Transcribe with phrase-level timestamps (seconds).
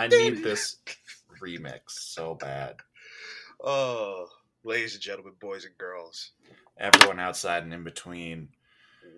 [0.00, 0.76] I need this
[1.42, 2.76] remix so bad.
[3.62, 4.28] Oh,
[4.64, 6.30] ladies and gentlemen, boys and girls,
[6.78, 8.48] Everyone outside and in between,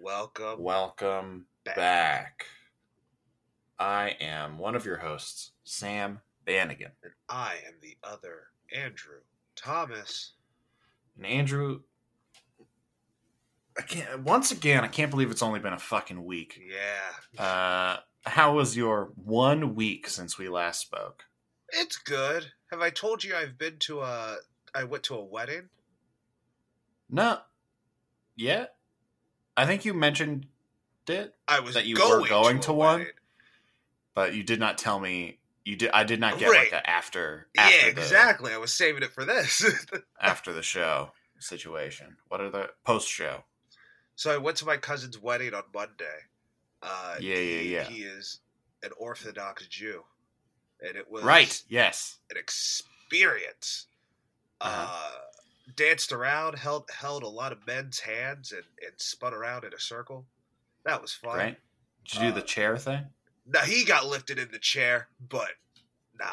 [0.02, 0.60] welcome.
[0.60, 1.76] welcome Back.
[1.76, 2.46] back.
[3.78, 6.90] I am one of your hosts, Sam Bannigan.
[7.04, 9.20] And I am the other Andrew
[9.54, 10.32] Thomas.
[11.16, 11.82] And Andrew,
[13.78, 14.22] I can't.
[14.24, 16.60] Once again, I can't believe it's only been a fucking week.
[16.68, 21.24] Yeah, Uh, how was your one week since we last spoke?
[21.74, 22.52] it's good.
[22.70, 24.36] Have I told you I've been to a?
[24.74, 25.68] I went to a wedding.
[27.10, 27.38] No,
[28.36, 28.74] yet.
[29.56, 30.46] I think you mentioned
[31.08, 32.98] it, I was That you going were going to, to one?
[33.00, 33.12] wedding.
[34.14, 35.38] but you did not tell me.
[35.64, 35.90] You did.
[35.92, 36.72] I did not get Right.
[36.72, 37.48] like a after.
[37.54, 38.52] Yeah, after exactly.
[38.52, 39.64] I was saving it for this.
[40.20, 42.16] After the show situation.
[42.28, 43.44] What are the post show?
[44.14, 46.18] so I went to my cousin's wedding on Monday.
[46.82, 47.84] Uh, Yeah, yeah, he- yeah.
[47.84, 48.40] He is
[48.82, 50.04] an Orthodox Jew,
[50.80, 51.62] and it was Right.
[51.68, 52.18] Yes.
[52.30, 53.86] an experience.
[54.60, 54.88] Uh-huh.
[54.90, 55.20] Uh,
[55.76, 59.78] danced around, held held a lot of men's hands, and, and spun around in a
[59.78, 60.26] circle.
[60.84, 61.36] That was fun.
[61.36, 61.60] Right.
[62.04, 63.06] Did you do the Uh, chair thing?
[63.46, 65.50] Now he got lifted in the chair, but
[66.18, 66.28] nah.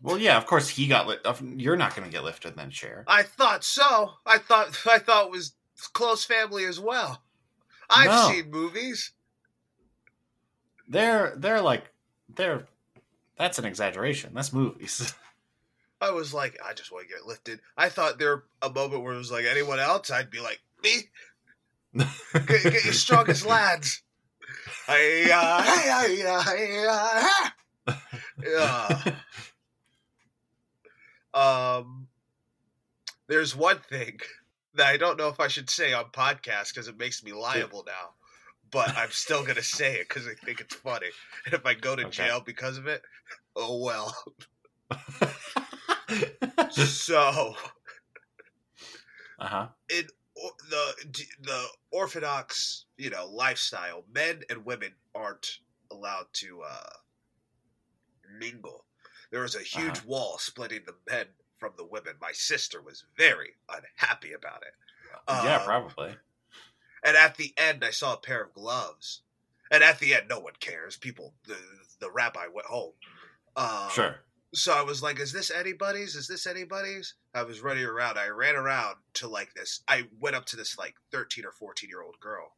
[0.00, 0.36] Well, yeah.
[0.36, 1.24] Of course, he got lit.
[1.56, 3.04] You're not going to get lifted in the chair.
[3.06, 4.14] I thought so.
[4.26, 5.54] I thought I thought it was
[5.92, 7.22] close family as well.
[7.90, 8.28] I've No.
[8.30, 9.12] seen movies.
[10.88, 11.84] They're they're like
[12.34, 12.66] they're.
[13.38, 14.32] That's an exaggeration.
[14.34, 15.14] That's movies.
[16.00, 17.60] I was like, I just want to get lifted.
[17.76, 21.02] I thought there a moment where it was like anyone else, I'd be like, me,
[21.94, 24.02] get, get your strongest lads.
[28.44, 29.14] Yeah.
[31.34, 32.08] Um,
[33.28, 34.18] there's one thing
[34.74, 37.84] that I don't know if I should say on podcast because it makes me liable
[37.86, 38.14] now,
[38.70, 41.10] but I'm still gonna say it because I think it's funny.
[41.46, 42.10] And if I go to Okay.
[42.10, 43.02] jail because of it,
[43.56, 44.16] oh well.
[46.68, 47.54] so
[49.38, 49.68] uh huh.
[49.90, 50.06] in
[50.70, 50.94] the
[51.40, 55.58] the orthodox you know lifestyle men and women aren't
[55.90, 56.90] allowed to uh
[58.38, 58.86] mingle
[59.30, 60.06] There is a huge Uh-huh.
[60.06, 61.26] wall splitting the men
[61.62, 64.74] from the women my sister was very unhappy about it
[65.28, 66.12] yeah, Uh, probably.
[67.04, 69.22] and at the end i saw a pair of gloves
[69.70, 71.56] and at the end no one cares people the
[72.00, 72.92] the rabbi went home
[73.54, 74.16] um, Sure.
[74.54, 76.16] so I was like, "Is this anybody's?
[76.16, 78.18] Is this anybody's?" I was running around.
[78.18, 79.82] I ran around to like this.
[79.88, 82.56] I went up to this like thirteen or fourteen year old girl,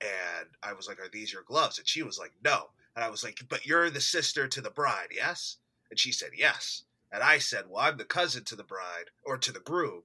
[0.00, 3.10] and I was like, "Are these your gloves?" And she was like, "No." And I
[3.10, 5.58] was like, "But you're the sister to the bride, yes?"
[5.90, 9.38] And she said, "Yes." And I said, "Well, I'm the cousin to the bride or
[9.38, 10.02] to the groom,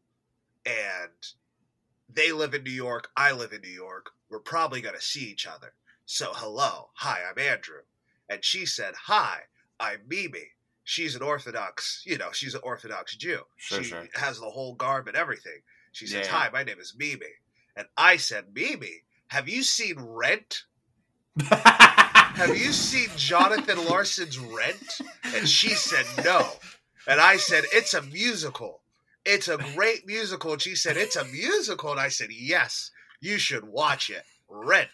[0.65, 1.11] and
[2.07, 3.09] they live in New York.
[3.17, 4.11] I live in New York.
[4.29, 5.73] We're probably gonna see each other.
[6.05, 7.81] So hello, hi, I'm Andrew."
[8.29, 9.41] And she said, "Hi,
[9.79, 10.53] I'm Mimi."
[10.89, 13.41] she's an Orthodox, you know, she's an Orthodox Jew.
[13.57, 14.07] Sure, she sure.
[14.15, 15.61] has the whole garb and everything.
[15.91, 16.31] She says, Yeah.
[16.31, 17.27] Hi, my name is Mimi.
[17.75, 20.63] And I said, Mimi, have you seen Rent?
[22.39, 24.99] Have you seen Jonathan Larson's Rent?
[25.35, 26.47] And she said, No.
[27.09, 28.81] And I said, It's a musical.
[29.25, 30.53] It's a great musical.
[30.53, 31.89] And she said, It's a musical.
[31.91, 34.21] And I said, Yes, you should watch it.
[34.47, 34.91] Rent.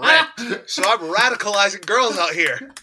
[0.00, 0.28] Rent.
[0.66, 2.74] So I'm radicalizing girls out here.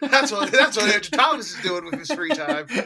[0.00, 2.66] That's what that's what Andrew Thomas is doing with his free time.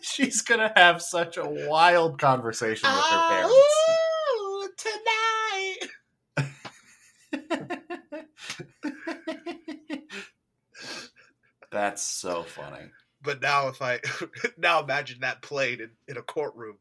[0.00, 3.52] She's gonna have such a wild conversation with her ah, parents.
[3.52, 5.90] Oh, tonight.
[11.76, 12.86] That's so funny.
[13.22, 14.00] But now, if I
[14.58, 16.76] now imagine that played in, in a courtroom,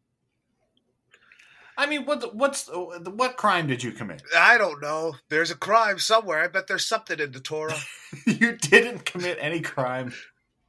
[1.78, 4.24] I mean, what what's uh, what crime did you commit?
[4.38, 5.16] I don't know.
[5.30, 6.44] There's a crime somewhere.
[6.44, 7.78] I bet there's something in the Torah.
[8.26, 10.14] you didn't commit any crime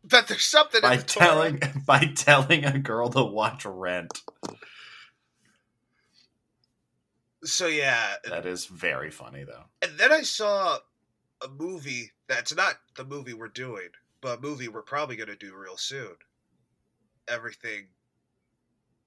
[0.06, 1.26] bet there's something by in the Torah.
[1.26, 4.22] telling by telling a girl to watch Rent.
[7.44, 9.64] So yeah, That is very funny, though.
[9.82, 10.78] and then I saw
[11.44, 13.88] a movie that's not the movie we're doing,
[14.20, 16.14] but movie we're probably going to do real soon.
[17.28, 17.88] Everything,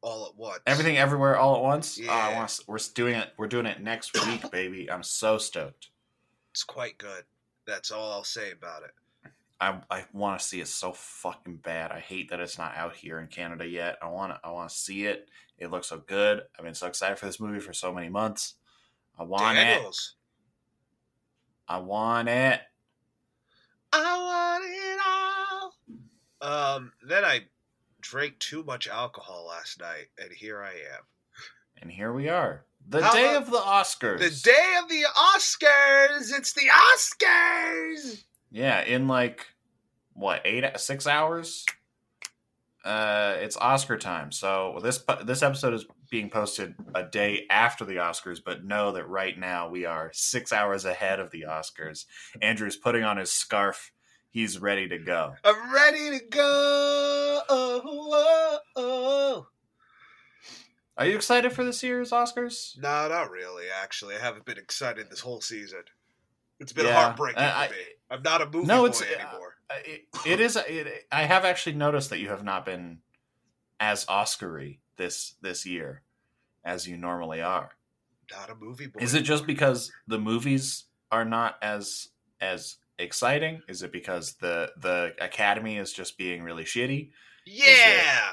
[0.01, 0.59] all at once.
[0.65, 2.00] Everything, everywhere, all at once.
[2.00, 2.35] Oh, I Yeah.
[2.35, 2.59] want.
[2.67, 3.33] We're doing it.
[3.38, 4.89] We're doing it next week, baby.
[4.91, 5.89] I'm so stoked.
[6.51, 7.23] It's quite good.
[7.65, 8.91] That's all I'll say about it.
[9.61, 11.91] I I want to see it so fucking bad.
[11.91, 13.97] I hate that it's not out here in Canada yet.
[14.01, 15.29] I want to I want to see it.
[15.57, 16.41] It looks so good.
[16.57, 18.56] I've been so excited for this movie for so many months.
[19.17, 19.81] I want it.
[21.67, 22.61] I want it.
[23.91, 24.78] I want it.
[26.41, 27.41] Um, then I
[28.01, 31.03] drank too much alcohol last night, and here I am.
[31.81, 32.65] And here we are.
[32.88, 34.19] The How day about of the Oscars.
[34.19, 36.38] The day of the Oscars!
[36.38, 38.24] It's the Oscars!
[38.51, 39.45] Yeah, in like
[40.13, 41.65] what eight six hours.
[42.83, 44.31] Uh, it's Oscar time.
[44.31, 49.07] So this this episode is being posted a day after the Oscars, but know that
[49.07, 52.06] right now we are six hours ahead of the Oscars.
[52.42, 53.92] Andrew's putting on his scarf.
[54.31, 55.33] He's ready to go.
[55.43, 57.41] I'm ready to go!
[57.49, 59.47] Oh, oh, oh.
[60.97, 62.77] Are you excited for this year's Oscars?
[62.77, 64.15] No, not really, actually.
[64.15, 65.83] I haven't been excited this whole season.
[66.59, 67.79] It's been Yeah, heartbreaking I- for me.
[68.11, 69.55] I'm not a movie No, boy it's- uh, anymore.
[69.69, 70.55] Uh, It, it is.
[70.55, 72.99] It, I have actually noticed that you have not been
[73.79, 76.01] as Oscary this this year
[76.65, 77.71] as you normally are.
[78.31, 78.99] Not a movie boy.
[78.99, 82.09] Is it just because the movies are not as
[82.41, 83.61] as exciting?
[83.67, 87.09] Is it because the the Academy is just being really shitty?
[87.45, 88.31] Yeah!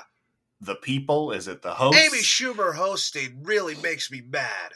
[0.61, 1.33] The people?
[1.33, 1.97] Is it the host?
[1.99, 4.73] Amy Schumer hosting really makes me mad.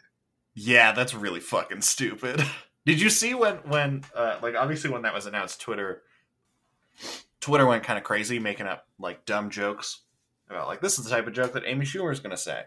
[0.55, 2.43] yeah, that's really fucking stupid.
[2.87, 6.03] Did you see when when uh, like obviously when that was announced, Twitter
[7.41, 10.01] Twitter went kind of crazy, making up like dumb jokes
[10.49, 12.63] about like this is the type of joke that Amy Schumer is going to say.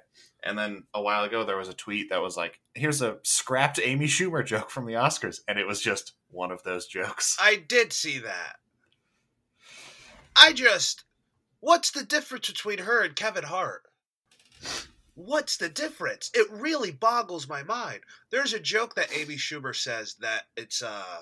[0.45, 3.79] And then a while ago, there was a tweet that was like, "Here's a scrapped
[3.81, 7.37] Amy Schumer joke from the Oscars," and it was just one of those jokes.
[7.39, 8.57] I did see that.
[10.35, 11.05] I just.
[11.59, 13.83] What's the difference between her and Kevin Hart?
[15.15, 16.29] What's the difference?
[16.33, 18.01] It really boggles my mind.
[18.31, 21.21] There's a joke that Amy Schumer says that it's, uh.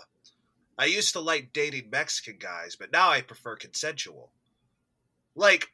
[0.80, 4.32] I used to like dating Mexican guys, but now I prefer consensual.
[5.36, 5.72] Like,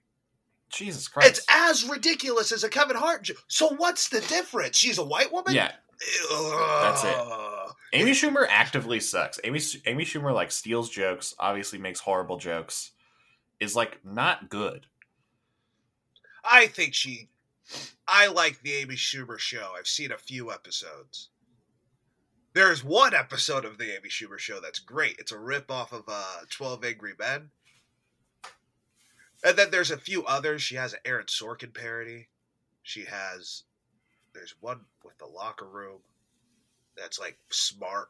[0.69, 1.30] Jesus Christ!
[1.30, 3.30] it's as ridiculous as a Kevin Hart.
[3.48, 4.78] So what's the difference?
[4.78, 5.54] She's a white woman?
[5.54, 5.72] yeah,
[6.81, 7.16] That's it.
[7.94, 9.40] Amy Schumer actively sucks.
[9.44, 12.92] Amy Amy Schumer like steals jokes, obviously makes horrible jokes,
[13.60, 14.88] is like not good.
[16.44, 17.30] I think she.
[18.08, 19.74] I like the Amy Schumer show.
[19.78, 21.30] I've seen a few episodes.
[22.54, 25.18] There's one episode of the Amy Schumer show that's great.
[25.20, 27.50] It's a rip off of uh, 12 Angry Men.
[29.44, 30.62] And then there's a few others.
[30.62, 32.28] She has an Aaron Sorkin parody.
[32.84, 33.63] She has.
[34.34, 36.00] There's one with the locker room
[36.95, 38.10] that's like smart.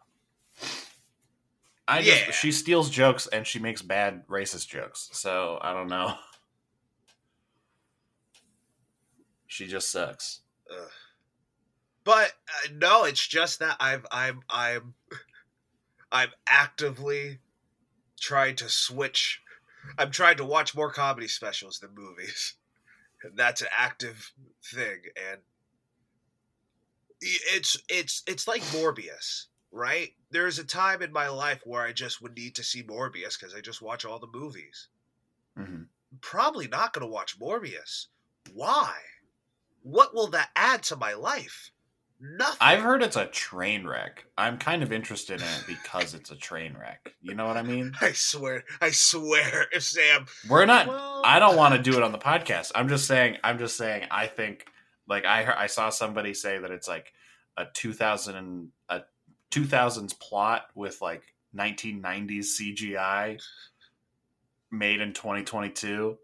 [1.87, 2.25] I Yeah.
[2.25, 5.09] just she steals jokes and she makes bad racist jokes.
[5.13, 6.15] So I don't know.
[9.49, 10.41] She just sucks.
[10.69, 10.89] Ugh.
[12.03, 14.93] But uh, no, it's just that I've I'm I'm
[16.11, 17.39] I'm actively
[18.19, 19.41] trying to switch.
[19.97, 22.55] I'm trying to watch more comedy specials than movies,
[23.35, 24.31] that's an active
[24.63, 25.01] thing.
[25.31, 25.41] And
[27.21, 30.13] it's it's it's like Morbius, right?
[30.31, 33.55] There's a time in my life where I just would need to see Morbius because
[33.55, 34.89] I just watch all the movies.
[35.55, 35.83] hmm
[36.21, 38.07] Probably not going to watch Morbius.
[38.53, 38.93] Why?
[39.81, 41.71] What will that add to my life?
[42.19, 42.57] Nothing.
[42.59, 44.25] I've heard it's a train wreck.
[44.37, 47.13] I'm kind of interested in it because it's a train wreck.
[47.21, 47.93] You know what I mean?
[48.01, 50.25] I swear, I swear, if Sam.
[50.49, 50.87] We're not.
[50.87, 52.71] Well, I don't want to uh, do it on the podcast.
[52.73, 53.37] I'm just saying.
[53.43, 54.07] I'm just saying.
[54.09, 54.65] I think
[55.07, 57.13] like I heard, I saw somebody say that it's like
[57.55, 59.01] a 2000 a
[59.51, 61.23] 2000s plot with like
[61.55, 63.41] 1990s CGI
[64.71, 66.17] made in 2022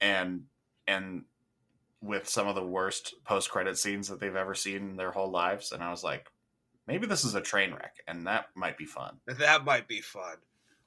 [0.00, 0.44] and
[0.86, 1.24] and
[2.02, 5.30] with some of the worst post credit scenes that they've ever seen in their whole
[5.30, 6.26] lives and I was like
[6.86, 9.18] maybe this is a train wreck and that might be fun.
[9.26, 10.36] That might be fun.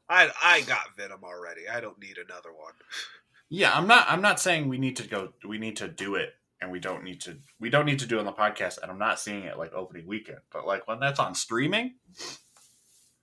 [0.09, 1.67] I I got Venom already.
[1.69, 2.73] I don't need another one.
[3.49, 4.05] Yeah, I'm not.
[4.09, 5.29] I'm not saying we need to go.
[5.47, 7.37] We need to do it, and we don't need to.
[7.59, 8.81] We don't need to do it on the podcast.
[8.81, 11.95] And I'm not seeing it like opening weekend, but like when that's on streaming,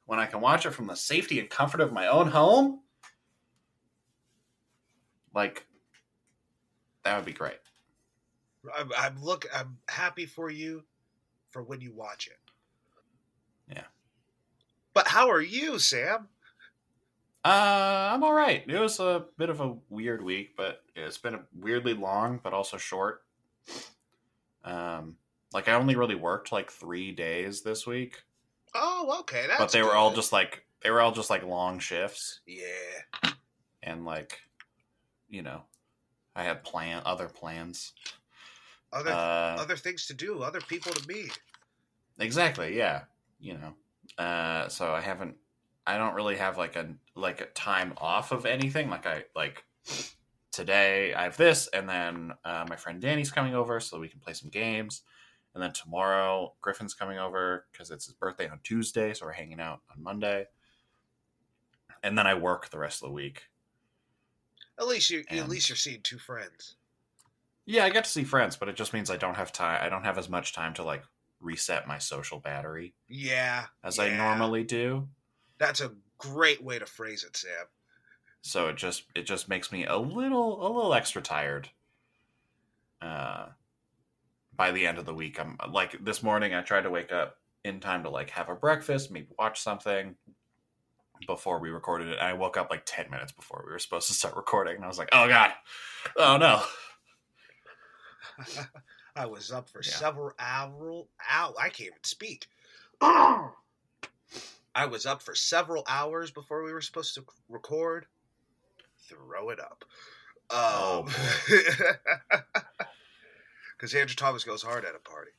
[0.04, 2.80] when I can watch it from the safety and comfort of my own home,
[5.32, 5.64] like
[7.04, 7.58] that would be great.
[8.76, 9.46] I'm, I'm look.
[9.54, 10.84] I'm happy for you
[11.50, 12.38] for when you watch it.
[13.74, 13.84] Yeah.
[14.94, 16.28] But how are you, Sam?
[17.44, 18.64] Uh, I'm all right.
[18.66, 22.76] It was a bit of a weird week, but it's been weirdly long, but also
[22.76, 23.22] short.
[24.64, 25.16] Um,
[25.52, 28.22] like I only really worked like three days this week.
[28.74, 29.44] Oh, okay.
[29.46, 33.32] That's but they were all just like they were all just like long shifts yeah.
[33.82, 34.38] and like
[35.28, 35.62] you know
[36.34, 37.92] i had plan other plans
[38.96, 40.42] Other uh other things to do.
[40.42, 41.38] Other people to meet.
[42.18, 43.02] exactly yeah
[43.38, 43.72] you know
[44.24, 45.36] uh so i haven't
[45.86, 49.62] i don't really have like a like a time off of anything like i like
[50.52, 54.20] today i have this and then uh, my friend danny's coming over so we can
[54.20, 55.02] play some games
[55.52, 59.60] and then tomorrow griffin's coming over because it's his birthday on tuesday so we're hanging
[59.60, 60.46] out on monday
[62.02, 63.42] and then i work the rest of the week
[64.78, 66.76] At least you, at least you're seeing two friends.
[67.66, 69.80] Yeah, I get to see friends, but it just means I don't have time.
[69.82, 71.02] I don't have as much time to like
[71.40, 75.08] reset my social battery Yeah, as I normally do.
[75.58, 77.66] That's a great way to phrase it, Sam.
[78.42, 81.68] So it just it just makes me a little a little extra tired.
[83.02, 83.46] Uh,
[84.54, 86.54] by the end of the week, I'm like this morning.
[86.54, 90.14] I tried to wake up in time to like have a breakfast, maybe watch something
[91.26, 92.18] before we recorded it.
[92.18, 94.84] And I woke up like ten minutes before we were supposed to start recording, and
[94.84, 95.52] I was like, "Oh God,
[96.16, 96.62] oh no."
[99.16, 99.90] I was up for Yeah.
[99.92, 101.04] several hours.
[101.32, 102.46] Ow, I can't even speak.
[103.00, 108.06] I was up for several hours before we were supposed to record.
[109.08, 109.84] Throw it up.
[110.50, 111.06] Oh,
[113.76, 115.30] Because Andrew Thomas goes hard at a party.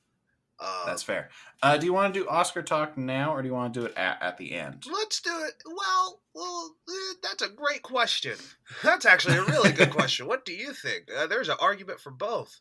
[0.60, 1.30] Um, That's fair.
[1.62, 3.86] Uh, do you want to do Oscar talk now, or do you want to do
[3.86, 4.86] it at, at the end?
[4.92, 5.54] Let's do it.
[5.68, 8.38] Well, well, eh, that's a great question.
[8.84, 10.26] That's actually a really good question.
[10.28, 11.10] What do you think?
[11.16, 12.60] Uh, there's an argument for both.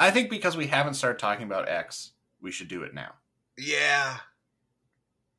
[0.00, 3.12] I think because we haven't started talking about X, we should do it now.
[3.58, 4.16] Yeah.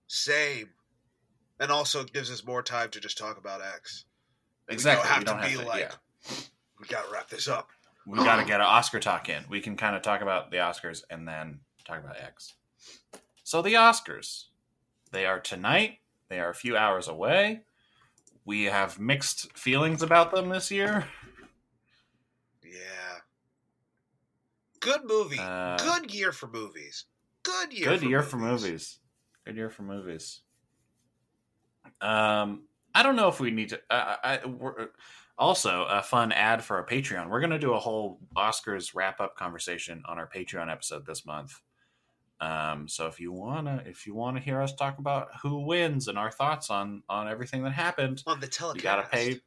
[0.08, 0.70] Same.
[1.60, 4.06] And also it gives us more time to just talk about X.
[4.70, 5.10] Exactly.
[5.10, 5.70] We We don't don't have have to be to.
[5.70, 5.98] like,
[6.30, 6.36] yeah.
[6.80, 7.70] we got to wrap this up.
[8.06, 9.44] we got to get an Oscar talk in.
[9.50, 12.54] We can kind of talk about the Oscars and then talk about X.
[13.44, 14.46] So the Oscars,
[15.12, 15.98] they are tonight.
[16.30, 17.62] They are a few hours away.
[18.46, 21.06] We have mixed feelings about them this year.
[22.64, 23.20] Yeah.
[24.82, 25.40] Good movie.
[25.40, 27.06] Uh, Good year for movies.
[27.44, 27.90] Good year.
[27.90, 28.30] Good for year movies.
[28.32, 29.00] for movies.
[29.46, 30.42] Good year for movies.
[32.02, 33.80] Um, I don't know if we need to.
[33.90, 34.90] Uh, I, we're,
[35.38, 37.30] also, a fun ad for our Patreon.
[37.30, 41.26] We're going to do a whole Oscars wrap up conversation on our Patreon episode this
[41.26, 41.60] month.
[42.40, 46.18] Um, so if you wanna, if you wanna hear us talk about who wins and
[46.18, 48.78] our thoughts on on everything that happened, On the telecast.
[48.78, 49.40] you gotta pay.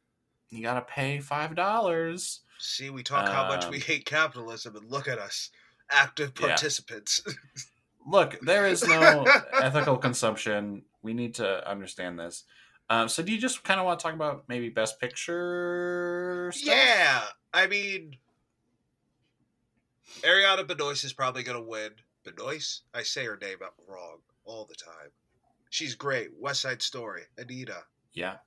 [0.49, 2.39] You gotta pay five dollars.
[2.59, 5.49] See, we talk how much we Um, hate capitalism, and look at us,
[5.89, 6.47] active Yeah.
[6.47, 7.21] participants.
[8.07, 10.83] Look, there is no ethical consumption.
[11.01, 12.43] We need to understand this.
[12.87, 16.51] Um, so, do you just kind of want to talk about maybe Best Picture?
[16.53, 16.67] Stuff?
[16.75, 18.17] yeah, I mean,
[20.21, 21.91] Ariana Benoist is probably going to win.
[22.23, 22.83] Benoist?
[22.93, 23.57] I say her name
[23.87, 25.09] wrong all the time.
[25.71, 26.29] She's great.
[26.39, 27.23] West Side Story.
[27.37, 27.83] Anita.
[28.13, 28.37] yeah.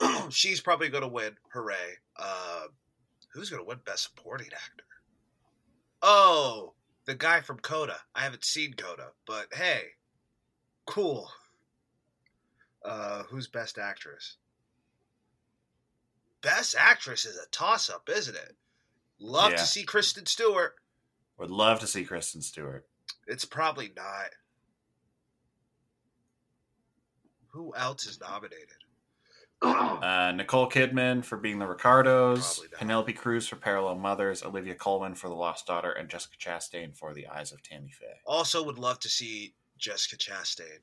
[0.30, 1.36] She's probably going to win.
[1.52, 1.98] Hooray.
[2.18, 2.64] Uh,
[3.32, 4.84] who's going to win Best Supporting Actor?
[6.02, 6.74] Oh,
[7.06, 7.96] the guy from Coda.
[8.14, 9.82] I haven't seen Coda, but hey,
[10.86, 11.28] cool.
[12.84, 14.36] Uh, who's Best Actress?
[16.42, 18.54] Best Actress is a toss up, isn't it?
[19.18, 19.56] Love Yeah.
[19.56, 20.76] to see Kristen Stewart.
[21.38, 22.86] Would love to see Kristen Stewart.
[23.26, 24.30] It's probably not.
[27.48, 28.84] Who else is nominated?
[29.96, 35.28] Uh, Nicole Kidman for being the Ricardos, Penelope Cruz for Parallel Mothers, Olivia Colman for
[35.28, 38.20] The Lost Daughter, and Jessica Chastain for The Eyes of Tammy Faye.
[38.26, 40.80] Also, would love to see Jessica Chastain.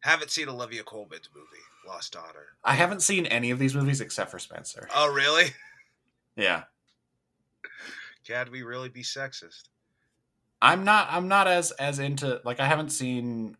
[0.00, 1.46] Haven't seen Olivia Colman's movie,
[1.86, 2.46] Lost Daughter.
[2.64, 4.88] I haven't seen any of these movies except for Spencer.
[4.94, 5.50] Oh, really?
[6.36, 6.62] Yeah,
[8.26, 9.64] Can we really be sexist?
[10.62, 11.08] I'm not.
[11.10, 13.56] I'm not as as into like I haven't seen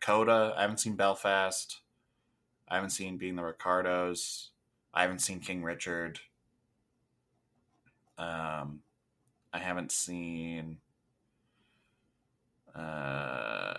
[0.00, 0.54] Coda.
[0.56, 1.81] I haven't seen Belfast.
[2.72, 4.48] I haven't seen Being the Ricardos.
[4.94, 6.20] I haven't seen King Richard.
[8.16, 8.80] Um,
[9.52, 10.78] I haven't seen.
[12.74, 13.74] Uh,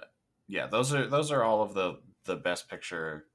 [0.47, 3.25] yeah, those are those are all of the the best picture.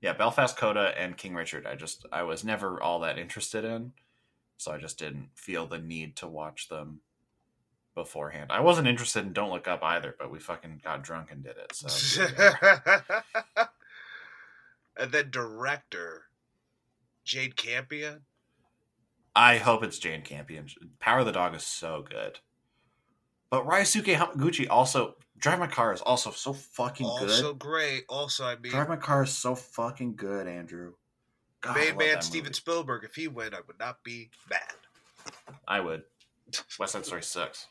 [0.00, 1.66] Yeah, Belfast, Coda, and King Richard.
[1.66, 3.94] I just I was never all that interested in,
[4.58, 7.00] so I just didn't feel the need to watch them
[7.96, 8.52] beforehand.
[8.52, 11.56] I wasn't interested in Don't Look Up either, but we fucking got drunk and did
[11.56, 11.74] it.
[11.74, 12.28] So.
[14.98, 16.24] and then director
[17.24, 18.22] Jane Campion.
[19.34, 20.66] I hope it's Jane Campion.
[20.98, 22.40] Power of the Dog is so good.
[23.50, 27.30] But Ryosuke Hamaguchi also Drive My Car is also so fucking Also good.
[27.30, 28.04] Also great.
[28.08, 30.94] Also, I mean, Drive My Car is so fucking good, Andrew.
[31.60, 32.54] God, main man Steven movie.
[32.54, 33.04] Spielberg.
[33.04, 35.32] If he win, I would not be mad.
[35.66, 36.02] I would.
[36.78, 37.66] West Side Story sucks.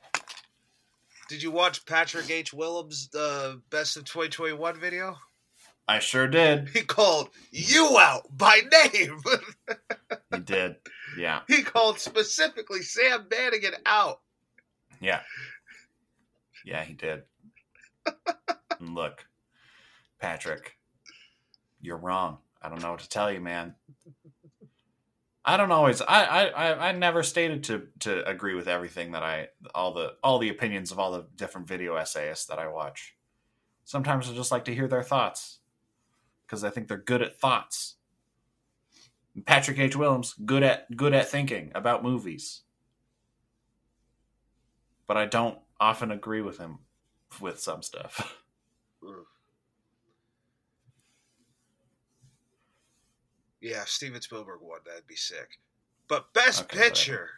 [1.29, 2.53] Did you watch Patrick H.
[2.53, 5.17] Willems' uh, Best of 2021 video?
[5.87, 6.69] I sure did.
[6.69, 8.61] He called you out by
[8.93, 9.21] name.
[10.33, 10.75] He did.
[11.17, 11.41] Yeah.
[11.47, 14.19] he called specifically Sam Bannigan out.
[14.99, 15.21] Yeah.
[16.65, 17.23] Yeah, he did.
[18.05, 19.25] And Look,
[20.19, 20.77] Patrick,
[21.81, 22.39] you're wrong.
[22.61, 23.75] I don't know what to tell you, man.
[25.45, 26.01] I don't always.
[26.01, 30.15] I, I, I, I never stated to to agree with everything that I all the
[30.21, 33.15] all the opinions of all the different video essayists that I watch.
[33.85, 35.56] Sometimes I just like to hear their thoughts.
[36.47, 37.95] Because I think they're good at thoughts.
[39.45, 39.95] Patrick H.
[39.95, 42.61] Willems good at good at thinking about movies,
[45.05, 46.79] but I don't often agree with him
[47.39, 48.41] with some stuff.
[53.61, 55.59] Yeah, Steven Spielberg won, that'd be sick.
[56.07, 56.77] But Best Okay.
[56.79, 57.29] Picture.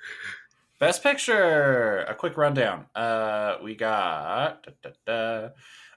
[0.79, 1.99] Best Picture.
[2.07, 2.85] A quick rundown.
[2.95, 5.49] Uh, we got da, da, da,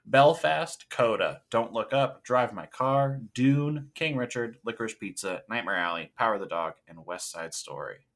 [0.04, 6.12] Belfast, Coda, Don't Look Up, Drive My Car, Dune, King Richard, Licorice Pizza, Nightmare Alley,
[6.18, 8.06] Power of the Dog, and West Side Story.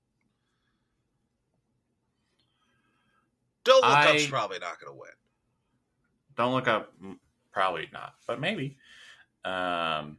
[3.64, 5.10] Don't Look I- Up's probably not going to win.
[6.36, 7.18] Don't Look Up, mm,
[7.52, 8.76] probably not, but maybe.
[9.44, 10.18] Um,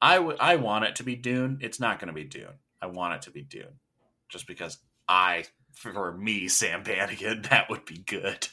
[0.00, 0.16] I.
[0.16, 1.58] I want it to be Dune.
[1.60, 2.54] It's not going to be Dune.
[2.80, 3.78] I want it to be Dune,
[4.28, 8.48] just because I, for me, Sam Bannigan, that would be good.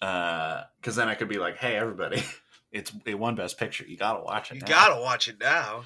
[0.00, 2.22] Because then I could be like, "Hey, everybody,
[2.72, 3.84] it's it won Best Picture.
[3.86, 4.56] You gotta watch it.
[4.56, 4.66] You now.
[4.66, 5.84] got to watch it now.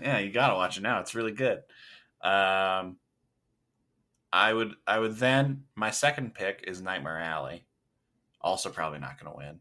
[0.00, 1.00] yeah, you gotta watch it now.
[1.00, 1.58] It's really good.
[2.22, 2.96] Um,
[4.32, 5.64] I would, I would then.
[5.74, 7.64] My second pick is Nightmare Alley.
[8.40, 9.60] Also, probably not going to win,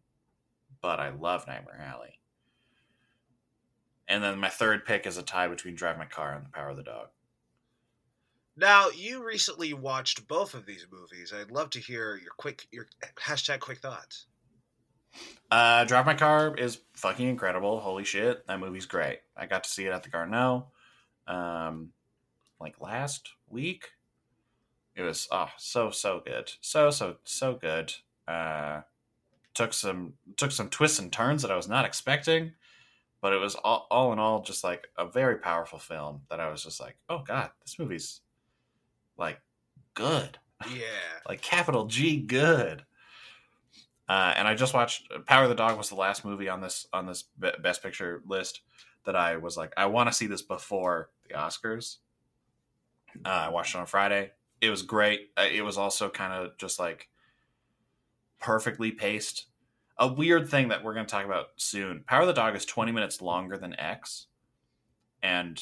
[0.81, 2.19] but I love Nightmare Alley.
[4.07, 6.69] And then my third pick is a tie between Drive My Car and The Power
[6.69, 7.07] of the Dog.
[8.59, 11.31] Now, you recently watched both of these movies.
[11.31, 14.25] I'd love to hear your quick, your hashtag quick thoughts.
[15.51, 17.79] Uh, Drive My Car is fucking incredible.
[17.79, 19.19] Holy shit, that movie's great.
[19.37, 20.67] I got to see it at the Garneau,
[21.27, 21.91] um,
[22.59, 23.91] like last week.
[24.95, 27.93] It was oh so so good, so so so good.
[28.27, 28.81] Uh,
[29.53, 32.53] took some took some twists and turns that I was not expecting,
[33.21, 36.49] but it was all, all in all just like a very powerful film that I
[36.49, 38.21] was just like, oh god, this movie's
[39.17, 39.39] like
[39.93, 40.37] good
[40.71, 40.83] Yeah.
[41.27, 42.83] like capital G good.
[44.09, 46.87] Uh, and I just watched Power of the Dog was the last movie on this
[46.93, 48.61] on this Be- Best Picture list
[49.05, 51.97] that I was like I want to see this before the Oscars.
[53.25, 54.31] Uh, I watched it on Friday.
[54.61, 55.31] It was great.
[55.37, 57.09] Uh, It was also kind of just like
[58.39, 59.45] perfectly paced.
[59.99, 62.03] A weird thing that we're going to talk about soon.
[62.07, 64.27] Power of the Dog is 20 minutes longer than X.
[65.23, 65.61] And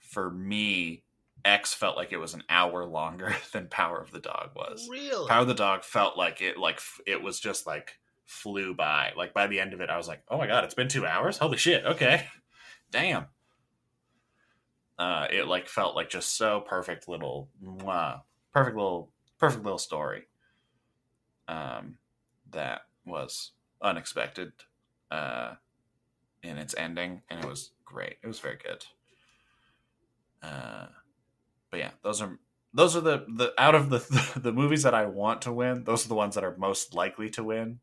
[0.00, 1.04] for me,
[1.44, 4.88] X felt like it was an hour longer than Power of the Dog was.
[4.90, 5.28] Really?
[5.28, 9.12] Power of the Dog felt like it like it was just like flew by.
[9.16, 11.06] Like by the end of it, I was like, "Oh my god, it's been two
[11.06, 11.38] hours!
[11.38, 11.84] Holy shit!
[11.84, 12.26] Okay,
[12.90, 13.26] damn."
[14.98, 20.24] Uh, it like felt like just so perfect little, mwah, perfect little, perfect little story.
[21.48, 21.96] Um,
[22.52, 23.52] that was
[23.82, 24.52] unexpected,
[25.10, 25.54] uh,
[26.42, 28.16] in its ending, and it was great.
[28.22, 28.84] It was very good.
[30.42, 30.86] Uh,
[31.72, 32.38] but yeah, those are
[32.72, 33.98] those are the the out of the
[34.40, 35.82] the movies that I want to win.
[35.82, 37.80] Those are the ones that are most likely to win.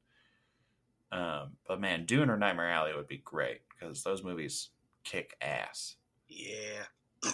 [1.11, 4.69] Um, but man, Dune or Nightmare Alley would be great because those movies
[5.03, 5.95] kick ass.
[6.29, 6.85] Yeah.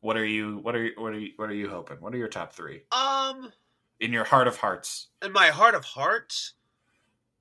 [0.00, 0.58] What are you?
[0.58, 0.92] What are you?
[0.96, 1.32] What are you?
[1.34, 1.96] What are you hoping?
[1.98, 3.50] What are your top three um,
[3.98, 5.08] in your heart of hearts?
[5.20, 6.52] in my heart of hearts,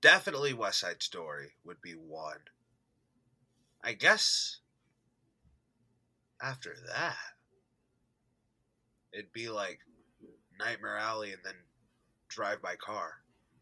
[0.02, 2.40] definitely West Side Story would be one.
[3.84, 4.62] I guess
[6.42, 7.16] after that,
[9.14, 9.80] it'd be like
[10.60, 11.54] Nightmare Alley and then
[12.28, 13.12] Drive My Car.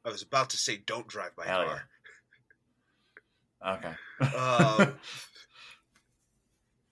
[0.05, 1.83] I was about to say Don't Drive My Hell Car.
[3.75, 4.35] Okay.
[4.35, 4.95] Um,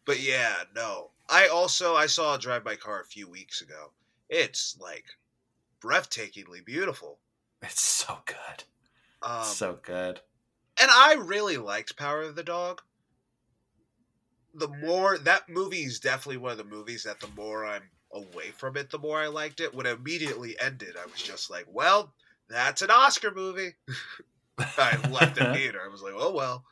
[0.05, 1.11] But yeah, no.
[1.29, 3.91] I also I saw Drive My Car a few weeks ago.
[4.29, 5.05] It's like
[5.81, 7.19] breathtakingly beautiful.
[7.61, 8.63] it's so good.
[9.21, 10.21] Um, so good.
[10.81, 12.81] and I really liked Power of the Dog.
[14.53, 18.51] The more that movie is definitely one of the movies that the more I'm away
[18.51, 19.73] from it, the more I liked it.
[19.73, 22.15] When it immediately ended, I was just like, "Well,
[22.47, 23.75] that's an Oscar movie."
[24.77, 25.81] I left the theater.
[25.83, 26.65] I was like, "Oh well."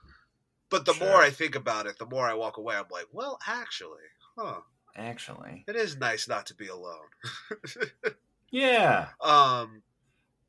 [0.69, 1.07] But the Sure.
[1.07, 2.75] more I think about it, the more I walk away.
[2.77, 4.05] I'm like, "Well, actually,
[4.37, 4.61] huh?
[4.93, 7.11] Actually, It is nice not to be alone."
[8.51, 9.13] yeah.
[9.21, 9.83] um,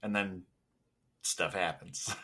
[0.03, 0.47] And then
[1.23, 2.15] stuff happens.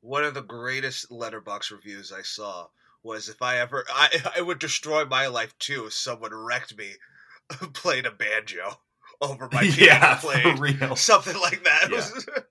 [0.00, 2.70] one of the greatest Letterboxd reviews I saw
[3.06, 6.90] was if I ever I I would destroy my life too if someone wrecked me
[7.72, 8.80] playing a banjo
[9.20, 10.56] over my piano yeah, playing.
[10.60, 10.96] real.
[10.96, 12.42] Something like that.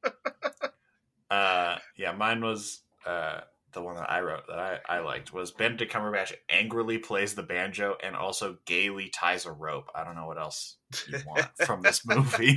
[1.32, 1.38] Yeah.
[1.38, 3.42] Uh, yeah, mine was uh,
[3.74, 7.36] the one that I wrote that I, I liked was Ben Benedict Cumberbatch angrily plays
[7.36, 9.90] the banjo and also gaily ties a rope.
[9.94, 12.56] I don't know what else you want from this movie.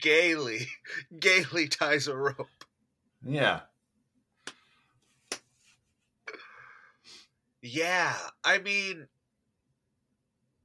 [0.00, 0.68] gaily,
[1.18, 2.48] gaily ties a rope.
[3.24, 3.60] yeah,
[7.62, 9.06] Yeah, I mean,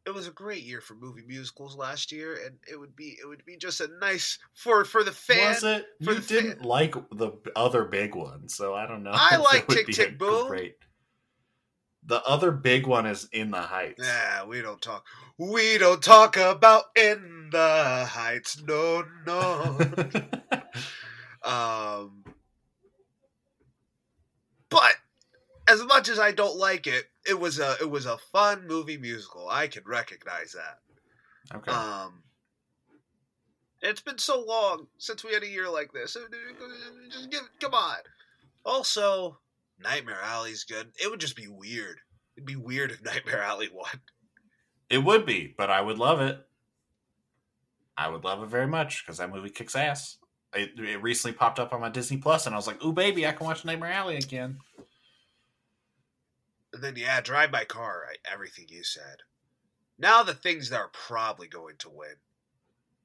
[0.05, 3.27] it was a great year for movie musicals last year, and it would be it
[3.27, 5.63] would be just a nice for for the fans.
[5.63, 5.85] Was it?
[6.03, 9.11] for You didn't fan- like the other big one, so I don't know.
[9.13, 10.47] I like Tick, Tick, Boom.
[10.47, 10.75] Great.
[12.07, 14.05] The other big one is in the Heights.
[14.05, 15.05] Yeah, we don't talk.
[15.39, 18.61] We don't talk about in the heights.
[18.61, 19.79] No, no.
[21.43, 22.23] um,
[24.69, 24.95] but
[25.67, 28.97] as much as I don't like it, it was a it was a fun movie
[28.97, 29.49] musical.
[29.49, 31.57] I can recognize that.
[31.57, 31.71] okay.
[31.71, 32.23] Um,
[33.81, 36.17] it's been so long since we had a year like this.
[37.11, 37.97] Just give, come on.
[38.65, 39.37] Also,
[39.79, 40.91] Nightmare Alley's good.
[41.01, 41.97] It would just be weird.
[42.35, 44.01] It'd be weird if Nightmare Alley won.
[44.89, 46.39] It would be, but I would love it.
[47.97, 50.17] I would love it very much because that movie kicks ass.
[50.53, 53.27] It, it recently popped up on my Disney Plus, and I was like, "Ooh, baby,
[53.27, 54.57] I can watch Nightmare Alley again."
[56.75, 58.03] And then yeah, drive my car.
[58.31, 59.17] Everything you said.
[59.97, 62.15] Now the things that are probably going to win.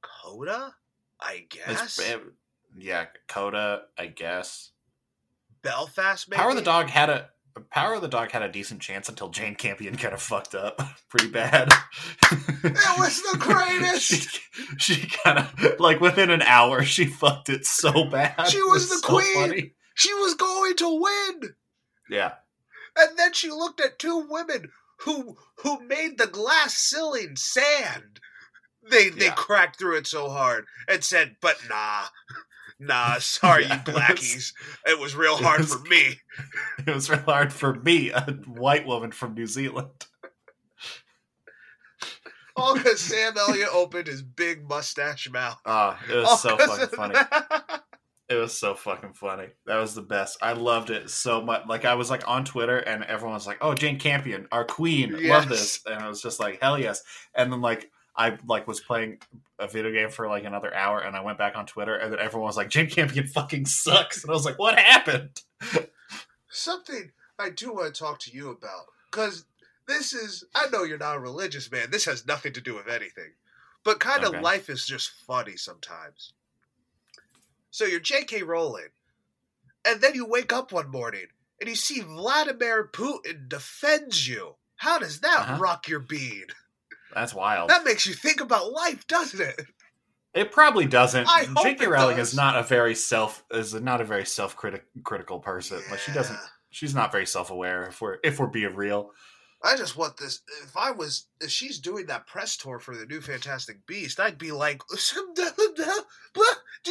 [0.03, 0.75] Coda,
[1.21, 1.99] I guess.
[1.99, 2.21] it-
[2.79, 4.71] yeah, Coda, I guess.
[5.63, 6.39] Belfast, maybe.
[6.41, 7.29] Power of the Dog had a
[7.71, 10.81] Power of the Dog had a decent chance until Jane Campion kind of fucked up
[11.09, 11.69] pretty bad.
[12.65, 14.03] It was the greatest.
[14.05, 14.41] she,
[14.79, 18.47] she kind of like within an hour she fucked it so bad.
[18.49, 19.35] She It was the so queen.
[19.35, 19.73] funny.
[19.95, 21.51] She was going to win.
[22.09, 22.33] Yeah,
[22.97, 28.21] And then she looked at two women who who made the glass ceiling sand.
[28.91, 32.05] They they cracked through it so hard and said, "But nah,
[32.79, 34.53] nah, sorry, Yeah, you it was- blackies.
[34.87, 36.17] It was real hard was- for me."
[36.87, 40.07] it was real hard for me, a white woman from New Zealand.
[42.57, 45.59] All because Sam Elliott opened his big mustache mouth.
[45.65, 47.15] Ah, it was All so fucking funny.
[47.15, 47.83] that.
[48.31, 49.49] It was so fucking funny.
[49.67, 50.39] That was the best.
[50.41, 51.67] I loved it so much.
[51.67, 55.11] Like I was like on Twitter and everyone was like, "Oh, Jane Campion, our queen,
[55.19, 55.29] Yes.
[55.29, 57.03] love this," and I was just like, "Hell yes!"
[57.35, 59.19] And then like I like was playing
[59.59, 62.21] a video game for like another hour, and I went back on Twitter, and then
[62.21, 65.43] everyone was like, "Jane Campion fucking sucks," and I was like, "What happened?"
[66.49, 69.45] Something I do want to talk to you about because
[69.87, 70.45] this is.
[70.55, 71.91] I know you're not a religious man.
[71.91, 73.33] This has nothing to do with anything,
[73.83, 74.41] but kind of Okay.
[74.41, 76.33] life is just funny sometimes.
[77.71, 78.43] So you're J.K.
[78.43, 78.89] Rowling,
[79.87, 81.27] and then you wake up one morning
[81.61, 84.57] and you see Vladimir Putin defends you.
[84.77, 85.59] How does that Uh-huh.
[85.59, 86.47] rock your bean?
[87.15, 87.71] That's wild.
[87.71, 89.61] That makes you think about life, doesn't it?
[90.33, 91.27] It probably doesn't.
[91.63, 91.87] J.K.
[91.89, 92.29] Rowling does.
[92.31, 95.83] is not a very self is not a very self critical person.
[95.91, 96.39] Like she doesn't.
[96.71, 97.85] She's not very self aware.
[97.89, 99.11] If we're if we're being real.
[99.63, 100.41] I just want this.
[100.63, 104.39] If I was, if she's doing that press tour for the new Fantastic Beast, I'd
[104.39, 104.97] be like, "Do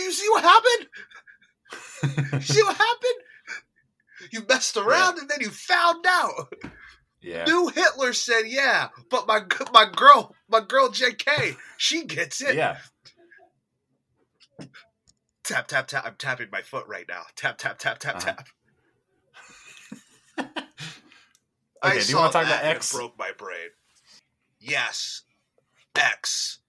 [0.01, 0.87] you see what happened?
[2.43, 3.13] See what happened?
[4.31, 6.53] You messed around and then you found out."
[7.21, 7.45] yeah.
[7.45, 9.41] New Hitler said, "Yeah, but my
[9.73, 11.55] my girl, my girl J.K.
[11.77, 12.77] She gets it." Yeah.
[15.43, 16.05] Tap tap tap.
[16.05, 17.23] I'm tapping my foot right now.
[17.35, 18.25] Tap tap tap tap Uh-huh.
[18.25, 18.47] tap.
[21.83, 22.93] Okay, I do you want to talk that about X?
[22.93, 23.69] Broke my brain.
[24.59, 25.23] Yes,
[25.95, 26.59] X.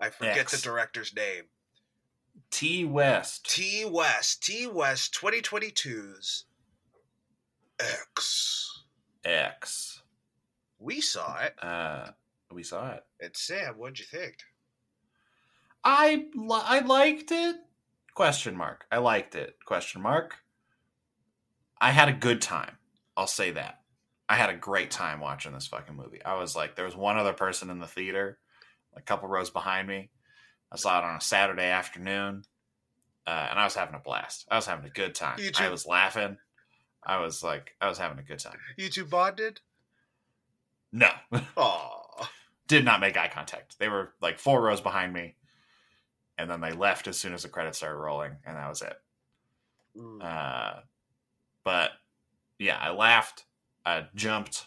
[0.00, 0.52] I forget X.
[0.52, 1.44] the director's name.
[2.50, 3.48] T West.
[3.48, 4.42] T West.
[4.42, 6.44] T West 2022's
[7.78, 8.82] X.
[9.24, 10.02] X.
[10.78, 11.54] We saw it.
[11.62, 12.08] Uh,
[12.52, 13.04] we saw it.
[13.20, 14.36] And Sam, what'd you think?
[15.84, 17.56] I li- I liked it.
[18.14, 18.86] Question mark.
[18.90, 19.56] I liked it.
[19.64, 20.36] Question mark.
[21.80, 22.76] I had a good time.
[23.16, 23.79] I'll say that.
[24.30, 26.24] I had a great time watching this fucking movie.
[26.24, 28.38] I was like, there was one other person in the theater,
[28.94, 30.10] a couple rows behind me.
[30.70, 32.44] I saw it on a Saturday afternoon,
[33.26, 34.46] uh, and I was having a blast.
[34.48, 35.40] I was having a good time.
[35.40, 36.36] You I was laughing.
[37.04, 38.56] I was like, I was having a good time.
[38.78, 39.62] You two bonded?
[40.92, 41.10] No,
[41.56, 42.28] Aw.
[42.68, 43.80] did not make eye contact.
[43.80, 45.34] They were like four rows behind me,
[46.38, 48.96] and then they left as soon as the credits started rolling, and that was it.
[49.96, 50.22] Mm.
[50.22, 50.80] Uh,
[51.64, 51.90] but
[52.60, 53.44] yeah, I laughed.
[53.84, 54.66] I jumped.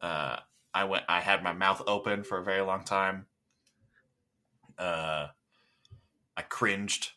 [0.00, 0.36] Uh,
[0.74, 1.04] I went.
[1.08, 3.26] I had my mouth open for a very long time.
[4.78, 5.28] Uh,
[6.36, 7.12] I cringed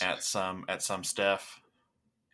[0.00, 1.60] at some at some stuff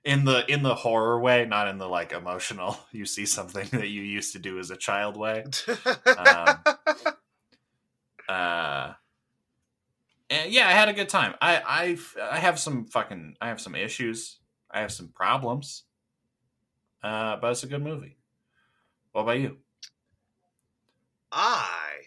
[0.04, 2.78] in the in the horror way, not in the like emotional.
[2.92, 5.44] You see something that you used to do as a child way.
[6.18, 6.58] um,
[8.28, 8.94] Uh,
[10.30, 11.34] and yeah, I had a good time.
[11.42, 11.60] I
[12.18, 14.38] I I have some fucking I have some issues.
[14.70, 15.84] I have some problems.
[17.02, 18.16] Uh, but it's a good movie.
[19.12, 19.58] What about you?
[21.32, 22.02] I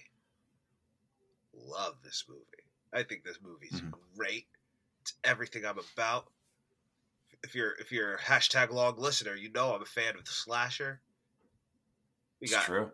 [1.53, 2.41] love this movie.
[2.93, 3.91] I think this movie's Mhm.
[4.15, 4.47] great.
[5.01, 6.31] It's everything I'm about.
[7.43, 10.31] If you're if you're a hashtag long listener, you know I'm a fan of the
[10.31, 11.01] slasher.
[12.39, 12.91] We It's got true.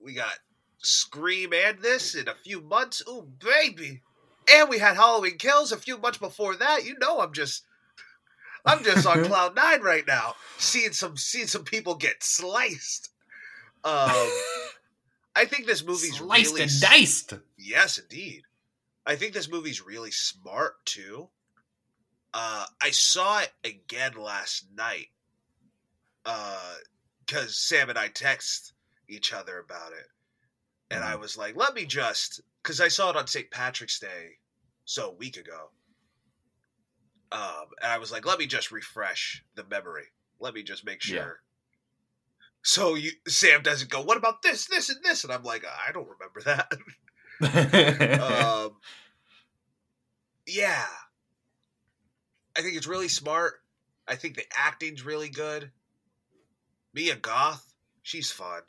[0.00, 0.38] we got
[0.78, 3.02] Scream and this in a few months.
[3.08, 4.02] Ooh, baby.
[4.50, 6.84] And we had Halloween Kills a few months before that.
[6.84, 7.64] You know, I'm just,
[8.64, 13.10] I'm just on cloud nine right now, seeing some, seeing some people get sliced.
[13.84, 14.10] Um,
[15.36, 17.34] I think this movie's Sliced really and diced.
[17.56, 18.42] Yes, indeed.
[19.06, 21.28] I think this movie's really smart too.
[22.34, 25.08] Uh, I saw it again last night
[26.22, 28.72] because Sam and I text
[29.08, 30.06] each other about it,
[30.90, 33.50] and I was like, "Let me just," because I saw it on St.
[33.50, 34.38] Patrick's Day,
[34.84, 35.70] so a week ago.
[37.32, 40.06] Um, and I was like, "Let me just refresh the memory.
[40.40, 41.32] Let me just make sure." Yeah.
[42.62, 44.02] So you, Sam doesn't go.
[44.02, 45.24] What about this, this, and this?
[45.24, 46.72] And I'm like, I don't remember that.
[48.20, 48.76] um,
[50.46, 50.84] yeah,
[52.56, 53.62] I think it's really smart.
[54.06, 55.70] I think the acting's really good.
[56.92, 58.62] Mia Goth, she's fun.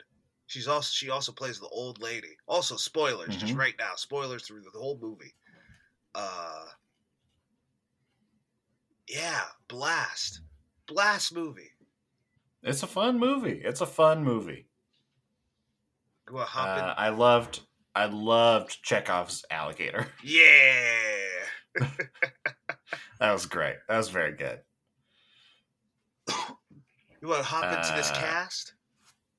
[0.46, 2.36] She's also she also plays the old lady.
[2.46, 3.58] Also, spoilers just Mhm.
[3.58, 3.94] right now.
[3.96, 5.34] Spoilers through the whole movie.
[6.14, 6.66] Uh,
[9.08, 10.40] yeah, blast,
[10.86, 11.70] blast movie.
[12.62, 13.60] it's a fun movie.
[13.64, 14.66] It's a fun movie.
[16.26, 16.44] Go uh.
[16.68, 17.60] Uh, I loved.
[17.94, 20.06] I loved Chekhov's alligator.
[20.24, 21.88] Yeah.
[23.18, 23.76] That was great.
[23.88, 24.60] That was very good.
[26.28, 28.74] You want to hop into this Uh, cast?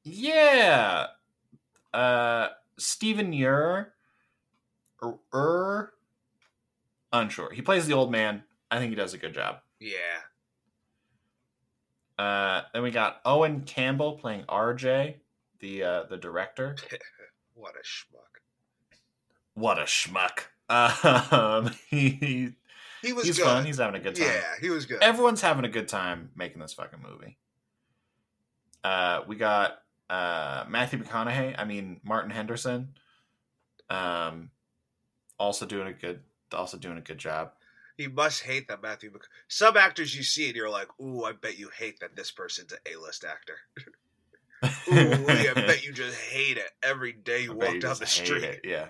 [0.03, 1.07] Yeah.
[1.93, 2.47] Uh
[2.77, 3.93] Stephen Ure
[5.33, 5.93] Ur
[7.11, 7.51] unsure.
[7.51, 8.43] He plays the old man.
[8.73, 9.57] I think he does a good job.
[9.79, 9.97] Yeah.
[12.17, 15.15] Uh then we got Owen Campbell playing RJ,
[15.59, 16.75] the uh the director.
[17.55, 18.41] What a schmuck.
[19.53, 20.45] What a schmuck.
[20.67, 22.53] Um he,
[23.03, 23.45] He was he's good.
[23.45, 23.63] fun.
[23.65, 24.25] He's having a good time.
[24.27, 25.01] yeah, he was good.
[25.03, 27.37] Everyone's having a good time making this fucking movie.
[28.83, 31.55] Uh, we got uh, Matthew McConaughey.
[31.57, 32.95] I mean Martin Henderson.
[33.89, 34.49] Um,
[35.37, 37.51] also doing a good, also doing a good job.
[37.97, 39.11] He must hate that Matthew.
[39.11, 42.31] Mc- Some actors you see and you're like, ooh, I bet you hate that this
[42.31, 43.57] person's an A-list actor.
[44.91, 48.05] Ooh, I bet you just hate it every day you I walk you down the
[48.05, 48.43] street.
[48.45, 48.87] it, Yeah,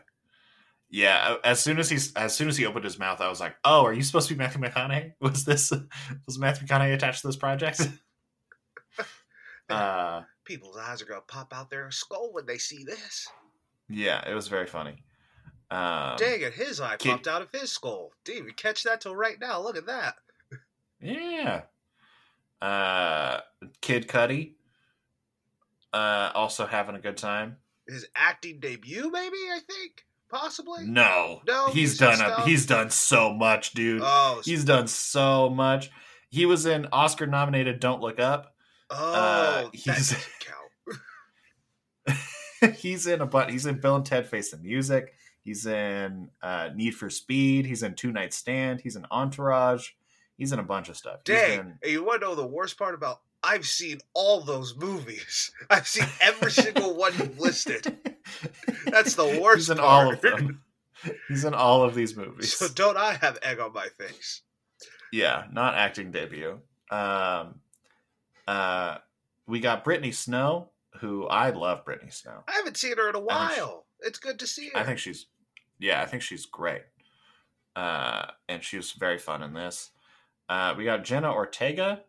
[0.89, 1.37] yeah.
[1.43, 3.83] As soon as he's, as soon as he opened his mouth, I was like, "Oh,
[3.83, 5.13] are you supposed to be Matthew McConaughey?
[5.19, 5.71] Was this
[6.27, 7.81] was Matthew McConaughey attached to this project?"
[9.69, 13.27] uh, People's eyes are gonna pop out their skull when they see this.
[13.89, 15.03] yeah, it was very funny.
[15.73, 18.11] Um, Dang it, his eye Kid- popped out of his skull.
[18.25, 19.59] Didn't even catch that till right now.
[19.61, 20.15] Look at that.
[21.01, 21.61] Yeah.
[22.61, 23.39] Uh,
[23.81, 24.53] Kid Cudi.
[25.91, 27.57] Uh, also having a good time.
[27.87, 30.85] His acting debut, maybe I think, possibly.
[30.85, 32.21] No, No, he's done.
[32.21, 34.01] A, he's done so much, dude.
[34.03, 35.91] Oh, he's done so much.
[36.29, 38.55] He was in Oscar-nominated "Don't Look Up."
[38.89, 40.15] oh, uh, he's-
[42.07, 42.19] count.
[42.77, 43.49] he's in a but.
[43.49, 45.13] He's in Bill and Ted Face the Music.
[45.43, 47.65] He's in uh, Need for Speed.
[47.65, 48.81] He's in Two Night Stand.
[48.81, 49.89] He's in Entourage.
[50.37, 51.23] He's in a bunch of stuff.
[51.25, 53.19] Dang, and you want to know the worst part about?
[53.43, 55.51] I've seen all those movies.
[55.69, 57.97] I've seen every single one you've listed.
[58.85, 59.57] That's the worst.
[59.57, 59.89] He's in part.
[60.07, 60.61] all of them.
[61.27, 62.53] He's in all of these movies.
[62.57, 64.41] so don't I have egg on my face?
[65.11, 66.59] Yeah, not acting debut.
[66.89, 67.55] Um,
[68.47, 68.97] uh,
[69.45, 70.69] we got Brittany Snow,
[71.01, 71.83] who I love.
[71.85, 72.43] Brittany Snow.
[72.47, 73.85] I haven't seen her in a think she- while.
[74.05, 74.79] It's good to see her.
[74.79, 75.27] I think she's,
[75.83, 76.83] yeah, I think she's great.
[77.75, 79.91] Uh, and she was very fun in this.
[80.47, 82.01] Uh, we got Jenna Ortega,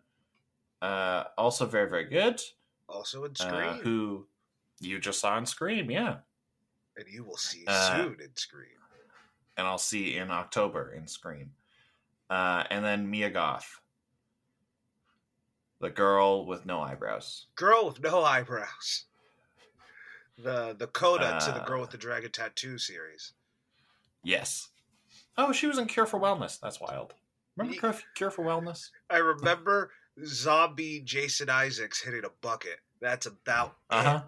[0.82, 2.40] uh, also very very good.
[2.88, 4.26] also in Scream, Uh, who
[4.80, 6.18] you just saw on Scream, yeah,
[6.96, 8.78] and you will see uh, soon in Scream.
[9.56, 11.52] and I'll see in October in Scream.
[12.30, 13.80] Uh, and then Mia Goth,
[15.80, 17.46] the girl with no eyebrows.
[17.56, 19.04] Girl with no eyebrows.
[20.36, 23.32] The the coda to the girl with the dragon tattoo series.
[24.24, 24.68] Yes.
[25.36, 26.58] Oh, she was in Cure for Wellness.
[26.60, 27.14] That's wild.
[27.56, 28.88] Remember Ye- Cure, Cure for Wellness?
[29.10, 29.90] I remember
[30.24, 32.78] zombie Jason Isaacs hitting a bucket.
[33.00, 34.22] That's about Uh huh.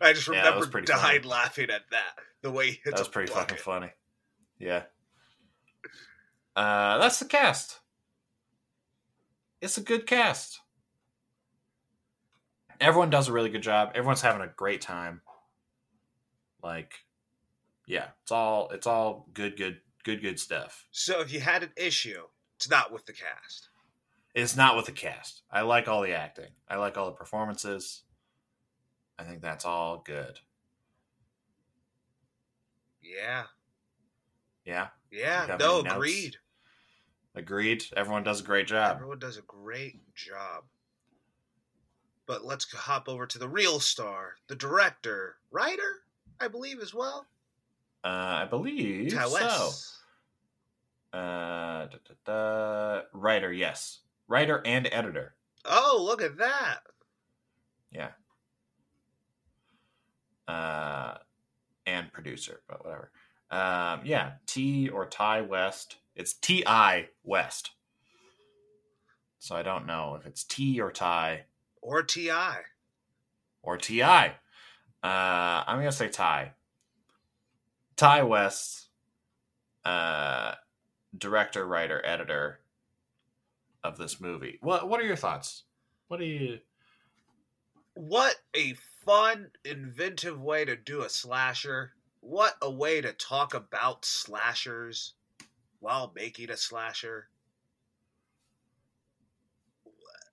[0.00, 0.04] it.
[0.04, 1.28] I just Yeah, that was remember pretty died funny.
[1.28, 2.18] laughing at that.
[2.42, 3.58] The way he hits That was a pretty bucket.
[3.60, 3.92] fucking funny.
[4.58, 4.84] Yeah.
[6.56, 7.80] Uh, that's the cast.
[9.60, 10.60] It's a good cast.
[12.80, 13.92] Everyone does a really good job.
[13.94, 15.20] Everyone's having a great time.
[16.62, 16.92] Like,
[17.90, 20.86] yeah, it's all it's all good, good, good, good stuff.
[20.92, 22.22] So if you had an issue,
[22.56, 23.68] it's not with the cast.
[24.32, 25.42] It's not with the cast.
[25.50, 26.50] I like all the acting.
[26.68, 28.04] I like all the performances.
[29.18, 30.38] I think that's all good.
[33.02, 33.44] Yeah.
[34.64, 35.56] Yeah, Yeah.
[35.58, 36.36] No, agreed.
[37.34, 37.84] agreed.
[37.96, 38.96] Everyone does a great job.
[38.96, 40.64] Everyone does a great job.
[42.26, 46.04] But let's hop over to the real star, the director, writer.
[46.38, 47.26] I believe, as well.
[48.02, 49.70] Uh, I believe Ty so.
[51.12, 53.02] Uh, da, da, da.
[53.12, 53.98] Writer, yes.
[54.28, 55.34] Writer and editor.
[55.64, 56.78] Oh, look at that.
[57.90, 58.10] Yeah.
[60.48, 61.18] Uh,
[61.86, 63.10] and producer, but whatever.
[63.50, 65.96] Um, yeah, T or Ty West.
[66.14, 67.72] It's T I West.
[69.38, 71.44] So I don't know if it's T or Ty
[71.80, 72.58] Or T.I.
[73.62, 74.02] or Ti.
[74.02, 74.28] Uh,
[75.02, 76.52] I'm gonna say Ty.
[78.00, 78.88] Ti West,
[79.84, 80.54] uh,
[81.18, 82.60] director, writer, editor
[83.84, 84.56] of this movie.
[84.62, 85.64] What What are your thoughts?
[86.08, 86.60] What do you?
[87.92, 88.72] What a
[89.04, 91.92] fun, inventive way to do a slasher.
[92.20, 95.12] What a way to talk about slashers
[95.80, 97.28] while making a slasher.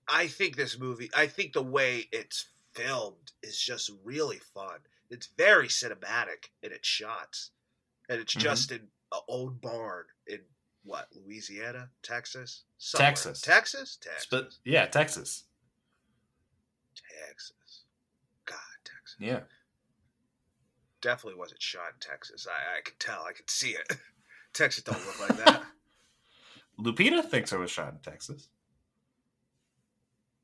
[0.08, 4.78] I think this movie, I think the way it's filmed is just really fun.
[5.10, 7.50] It's very cinematic in its shots.
[8.08, 8.40] And it's Mhm.
[8.40, 10.40] just in an old barn in
[10.82, 11.90] what, Louisiana?
[12.02, 12.64] Texas?
[12.78, 13.08] Somewhere.
[13.10, 13.40] Texas.
[13.40, 13.96] Texas?
[14.00, 14.26] Texas.
[14.30, 15.44] But yeah, Texas.
[17.26, 17.84] Texas.
[18.46, 19.16] God, Texas.
[19.20, 19.40] Yeah.
[21.00, 22.46] Definitely wasn't shot in Texas.
[22.48, 23.22] I, I could tell.
[23.22, 23.92] I could see it.
[24.54, 25.62] Texas don't look like that.
[26.80, 28.48] Lupita thinks it was shot in Texas.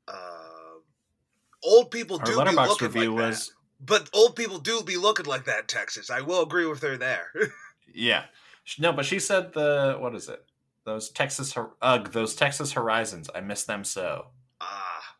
[0.07, 0.83] Um,
[1.63, 3.54] old people Her do Letterboxd looking review like was.
[3.79, 6.09] But old people do be looking like that in Texas.
[6.09, 7.27] I will agree with her there.
[7.93, 8.25] yeah.
[8.79, 10.43] No, but she said the what is it?
[10.85, 13.29] Those Texas ugh, those Texas Horizons.
[13.33, 14.27] I miss them so.
[14.61, 15.15] ah.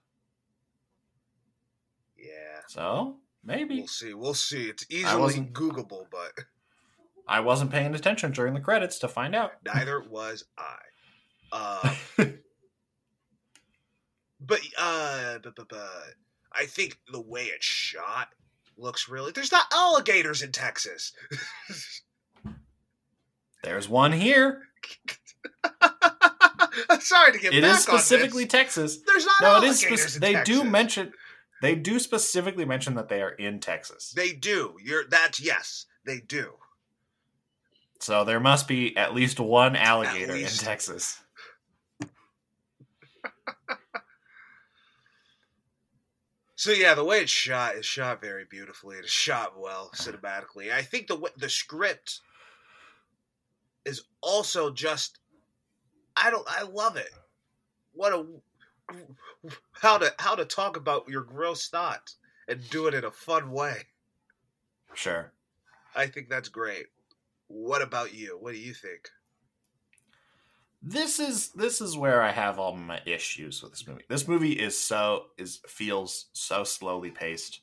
[2.17, 2.61] Yeah.
[2.67, 4.13] So maybe We'll see.
[4.13, 4.69] We'll see.
[4.69, 6.31] It's easily Googleable, but
[7.27, 9.53] I wasn't paying attention during the credits to find out.
[9.65, 10.75] neither was I.
[11.51, 11.93] Uh,
[14.41, 15.89] but uh, but, but, but
[16.51, 18.29] I think the way it's shot
[18.77, 19.31] looks really.
[19.31, 21.13] There's not alligators in Texas.
[23.63, 24.61] There's one here.
[26.89, 28.45] I'm sorry to get It back is specifically.
[28.45, 28.97] Texas.
[29.05, 30.19] There's not No, it is.
[30.19, 30.55] they Texas.
[30.57, 31.11] do mention.
[31.61, 34.11] They do specifically mention that they are in Texas.
[34.15, 34.75] They do.
[34.83, 36.53] You're that's yes, they do.
[38.01, 40.45] So there must be at least one alligator in.
[40.45, 41.19] Texas.
[46.65, 48.97] So yeah, the way it's shot is shot very beautifully.
[48.97, 50.73] It's shot well cinematically.
[50.73, 52.21] I think the the script
[53.85, 55.19] is also just
[56.17, 57.11] I don't I love it.
[57.93, 58.25] What a
[59.73, 62.15] how to how to talk about your gross thoughts
[62.47, 63.83] and do it in a fun way.
[64.95, 65.31] Sure.
[65.95, 66.87] I think that's great.
[67.45, 68.39] What about you?
[68.41, 69.07] What do you think?
[70.87, 74.03] This is this is where I have all my issues with this movie.
[74.07, 77.61] This movie is so is feels so slowly paced.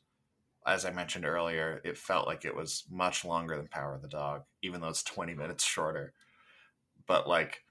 [0.66, 4.08] As I mentioned earlier, it felt like it was much longer than Power of the
[4.08, 6.14] Dog, even though it's 20 minutes shorter.
[7.06, 7.62] But like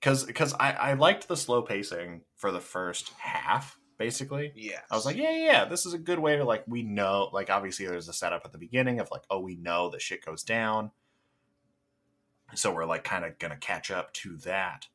[0.00, 4.52] cuz cuz I I liked the slow pacing for the first half basically.
[4.56, 4.80] Yeah.
[4.90, 7.28] I was like, yeah, yeah, yeah, this is a good way to like we know
[7.34, 10.24] like obviously there's a setup at the beginning of like, oh, we know that shit
[10.24, 10.90] goes down.
[12.54, 14.86] So we're like kind of gonna catch up to that.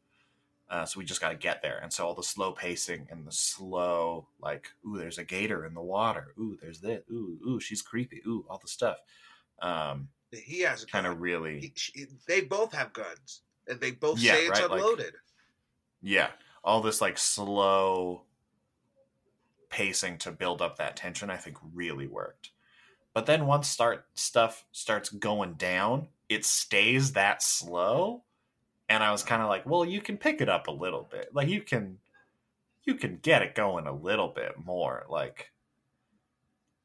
[0.70, 1.80] Uh, so we just got to get there.
[1.82, 5.74] And so all the slow pacing and the slow, like, ooh, there's a gator in
[5.74, 6.34] the water.
[6.38, 7.02] Ooh, there's this.
[7.10, 8.22] Ooh, ooh, she's creepy.
[8.28, 8.98] Ooh, all the stuff.
[9.62, 14.20] Um, he has kind of really, He- she- they both have guns, and they both
[14.20, 15.16] Yeah, say it's right, like- unloaded.
[16.02, 16.32] yeah,
[16.66, 18.24] all this like slow
[19.70, 21.30] pacing to build up that tension.
[21.30, 22.52] I think really worked.
[23.14, 28.24] But then once start stuff starts going down, it stays that slow.
[28.90, 31.30] And I was kind of like, well, you can pick it up a little bit.
[31.34, 31.98] Like you can
[32.88, 35.52] you can get it going a little bit more like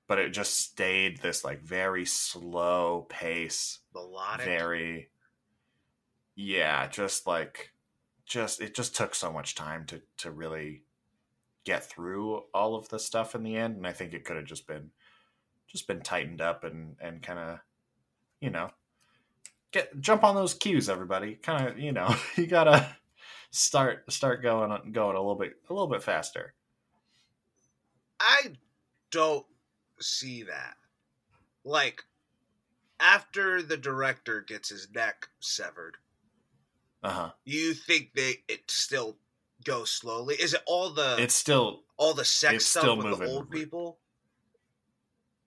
[0.09, 4.45] but it just stayed this like very slow pace Melodic.
[4.45, 5.11] very
[6.35, 7.73] yeah just like
[8.27, 10.83] just it just took so much time to to really
[11.65, 14.45] get through all of the stuff in the end and i think it could have
[14.45, 14.91] just been
[15.69, 17.61] just been tightened up and and kind of
[18.41, 18.69] you know
[19.73, 22.95] get jump on those cues everybody kind of you know you gotta
[23.51, 26.55] start start going going a little bit a little bit faster
[28.23, 28.53] I
[29.11, 29.45] don't
[30.01, 30.77] see that.
[31.65, 32.03] Like,
[33.01, 35.97] after the director gets his neck severed,
[37.03, 39.17] uh-huh you think they it still
[39.65, 40.37] goes slowly?
[40.37, 43.29] Is it all the it's still all the sex stuff still with the moving.
[43.29, 43.99] old people?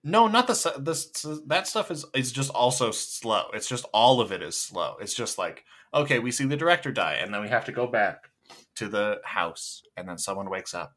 [0.06, 1.06] No, not the this
[1.46, 3.46] that stuff is is just also slow.
[3.52, 4.96] It's just all of it is slow.
[5.00, 7.86] It's just like okay, we see the director die, and then we have to go
[7.86, 8.30] back
[8.76, 10.94] to the house, and then someone wakes up,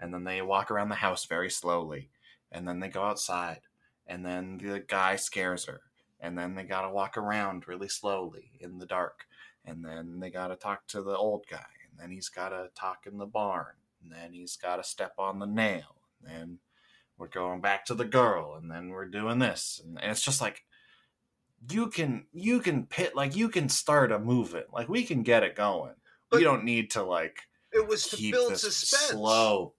[0.00, 2.08] and then they walk around the house very slowly,
[2.50, 3.60] and then they go outside,
[4.06, 5.82] and then the guy scares her
[6.20, 9.26] and then they gotta walk around really slowly in the dark
[9.64, 13.18] and then they gotta talk to the old guy and then he's gotta talk in
[13.18, 16.58] the barn and then he's gotta step on the nail and then
[17.18, 19.80] we're going back to the girl and then we're doing this.
[19.84, 20.64] And, and it's just like
[21.70, 24.66] you can you can pit like you can start a movement.
[24.72, 25.94] Like we can get it going.
[26.30, 27.38] But- you don't need to like
[27.72, 29.10] It was to build suspense.
[29.10, 29.74] slow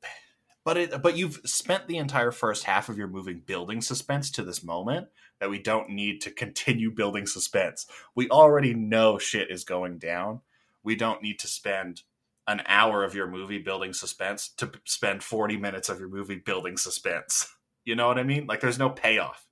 [0.67, 4.43] but it but you've spent the entire first half of your movie building suspense to
[4.43, 5.07] this moment
[5.39, 7.85] that we don't need to continue building suspense.
[8.15, 10.41] We already know shit is going down.
[10.83, 12.01] We don't need to spend
[12.47, 16.77] an hour of your movie building suspense to spend 40 minutes of your movie building
[16.77, 17.53] suspense.
[17.85, 18.47] You know what i mean?
[18.47, 19.47] Like there's no payoff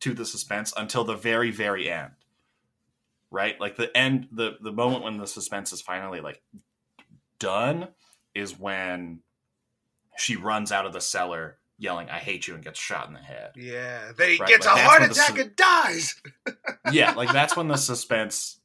[0.00, 2.12] to the suspense until the very very end.
[3.30, 3.60] Right?
[3.60, 6.40] Like the end the the moment when the suspense is finally like
[7.38, 7.88] done
[8.34, 9.20] is when
[10.16, 13.20] she runs out of the cellar yelling i hate you and gets shot in the
[13.20, 13.50] head.
[13.54, 14.12] Yeah.
[14.16, 16.14] Then he Right, gets like, a heart attack su- and dies.
[16.90, 18.60] yeah like that's when the suspense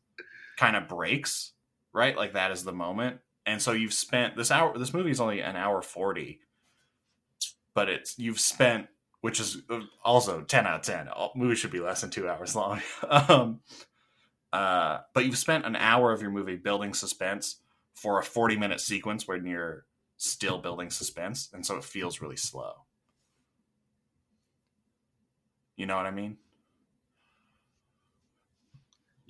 [0.56, 1.51] kind of breaks
[1.94, 2.16] right?
[2.16, 3.20] Like that is the moment.
[3.46, 6.40] And so you've spent this hour this movie is only an hour 40
[7.74, 8.88] but it's you've spent
[9.22, 12.28] which is uh, also 10 out of 10 all movies should be less than two
[12.30, 12.82] hours long.
[13.10, 13.60] Um
[14.54, 17.58] uh but you've spent an hour of your movie building suspense
[17.96, 19.86] for a 40 minute sequence when you're
[20.18, 22.74] still building suspense and so it feels really slow.
[25.78, 26.38] You know what i mean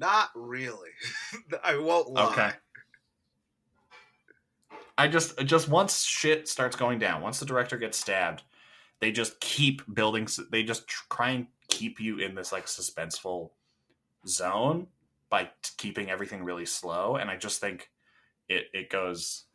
[0.02, 0.89] Not really.
[1.64, 2.26] I won't lie.
[2.26, 2.52] Okay.
[4.97, 8.41] I just just once shit starts going down, once the director gets stabbed,
[8.99, 10.28] they just keep building.
[10.52, 13.52] They just try and keep you in this like suspenseful
[14.28, 14.88] zone
[15.30, 17.16] by t- keeping everything really slow.
[17.16, 17.89] And I just think
[18.49, 19.45] it it goes.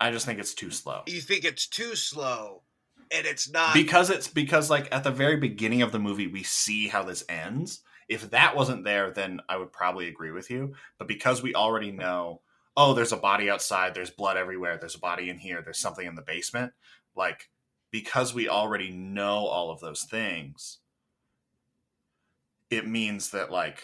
[0.00, 2.62] I just think it's too slow You think it's too slow,
[3.10, 3.72] and it's not.
[3.72, 7.24] because it's because like at the very beginning of the movie we see how this
[7.28, 7.80] ends.
[8.08, 10.74] If that wasn't there, then I would probably agree with you.
[10.98, 12.40] But because we already know,
[12.76, 16.06] oh, there's a body outside, there's blood everywhere, there's a body in here, there's something
[16.06, 16.72] in the basement,
[17.16, 17.50] like
[17.90, 20.78] because we already know all of those things,
[22.70, 23.82] it means that like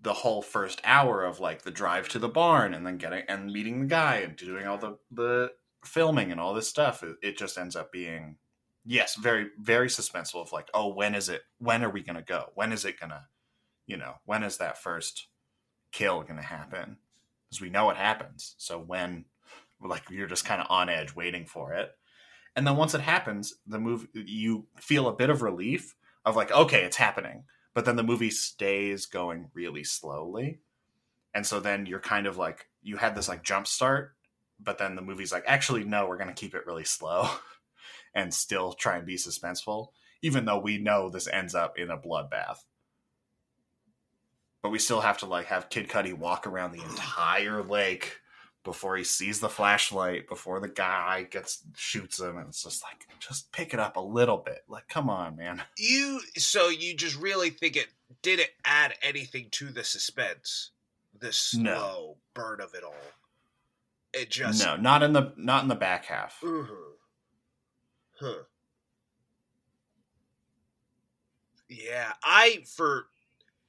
[0.00, 3.52] the whole first hour of like the drive to the barn and then getting and
[3.52, 5.50] meeting the guy and doing all the the
[5.84, 8.36] filming and all this stuff it, it just ends up being
[8.86, 12.46] yes very very suspenseful of like oh when is it when are we gonna go?
[12.54, 13.26] When is it gonna
[13.86, 15.26] you know when is that first
[15.92, 16.98] kill gonna happen?
[17.48, 19.24] Because we know it happens so when
[19.84, 21.90] like you're just kind of on edge waiting for it.
[22.54, 26.52] And then once it happens the move you feel a bit of relief of like
[26.52, 27.44] okay it's happening.
[27.74, 30.60] But then the movie stays going really slowly.
[31.34, 34.14] And so then you're kind of like you had this like jump start
[34.58, 37.28] but then the movie's like actually no we're to keep it really slow
[38.16, 39.88] and still try and be suspenseful
[40.22, 42.64] even though we know this ends up in a bloodbath
[44.62, 48.18] but we still have to like have Kid Cudi walk around the entire lake
[48.64, 53.06] before he sees the flashlight before the guy gets shoots him and it's just like
[53.20, 57.16] just pick it up a little bit like come on man you so you just
[57.16, 57.86] really think it
[58.22, 60.70] didn't add anything to the suspense,
[61.18, 62.16] the slow No.
[62.34, 62.94] burn of it all.
[64.12, 66.68] It just no not in the not in the back half Mhm.
[68.20, 68.44] Huh.
[71.68, 73.06] Yeah, I for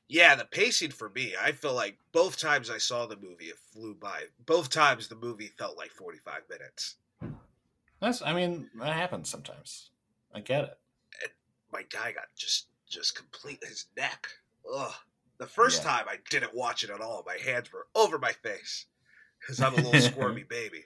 [0.08, 3.58] yeah, the pacing for me, I feel like both times I saw the movie, it
[3.58, 4.26] flew by.
[4.46, 6.98] Both times the movie felt like forty five minutes.
[8.00, 9.90] that's i mean that happens sometimes
[10.34, 10.78] i get it
[11.24, 11.32] And
[11.72, 14.28] My guy got just just complete his neck.
[14.74, 14.94] Ugh.
[15.40, 15.90] The first Yeah.
[15.92, 17.24] time I didn't watch it at all.
[17.26, 18.86] My hands were over my face
[19.40, 20.86] because I'm a little squirmy baby.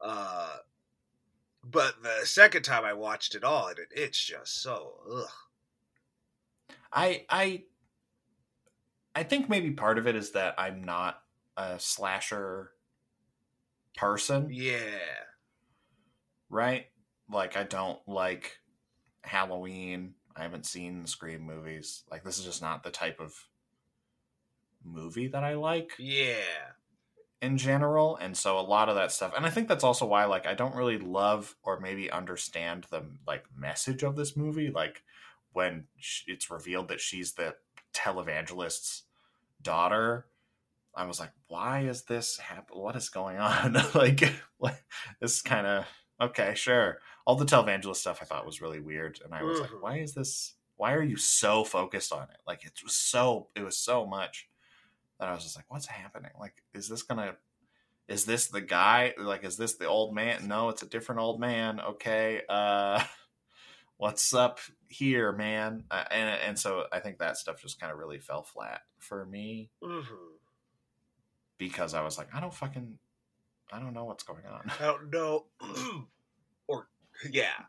[0.00, 0.56] Uh,
[1.70, 5.28] but the second time I watched it all, and it, it's just so ugh.
[6.92, 7.64] I I
[9.14, 11.22] I think maybe part of it is that I'm not
[11.56, 12.72] a slasher
[13.96, 14.78] person, Yeah.
[16.48, 16.86] right?
[17.30, 18.58] Like I don't like
[19.22, 20.14] Halloween.
[20.36, 22.04] I haven't seen the Scream movies.
[22.10, 23.34] Like this is just not the type of
[24.84, 26.72] movie that I like Yeah.
[27.40, 29.32] In general, and so a lot of that stuff.
[29.36, 33.04] And I think that's also why like I don't really love or maybe understand the
[33.26, 35.02] like message of this movie like
[35.52, 35.84] when
[36.26, 37.54] it's revealed that she's the
[37.94, 39.04] televangelist's
[39.60, 40.26] daughter
[40.94, 43.76] i was like why is this happen what is going on?
[43.94, 44.34] Like
[45.20, 45.86] this kind of
[46.20, 46.98] okay sure.
[47.26, 49.82] All the televangelist stuff i thought was really weird and i was like mm-hmm.
[49.82, 52.38] why is this why are you so focused on it?
[52.46, 54.47] Like it was so it was so much
[55.18, 57.34] that i was just like what's happening like is this gonna
[58.08, 61.38] is this the guy like is this the old man no it's a different old
[61.40, 63.02] man okay uh
[63.98, 65.82] what's up here, man?
[65.90, 69.26] Uh, and and so I think that stuff just kind of really fell flat for
[69.26, 70.04] me Mhm.
[71.58, 72.96] because I was like, I don't fucking,
[73.72, 74.70] I don't know what's going on.
[74.80, 75.46] I don't know.
[76.68, 76.88] or
[77.28, 77.64] yeah,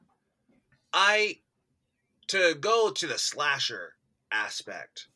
[0.94, 1.40] I
[2.28, 3.96] to go to the slasher
[4.32, 5.08] aspect.